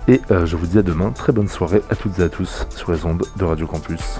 [0.08, 1.12] Et euh, je vous dis à demain.
[1.12, 4.20] Très bonne soirée à toutes et à tous sur les ondes de Radio Campus.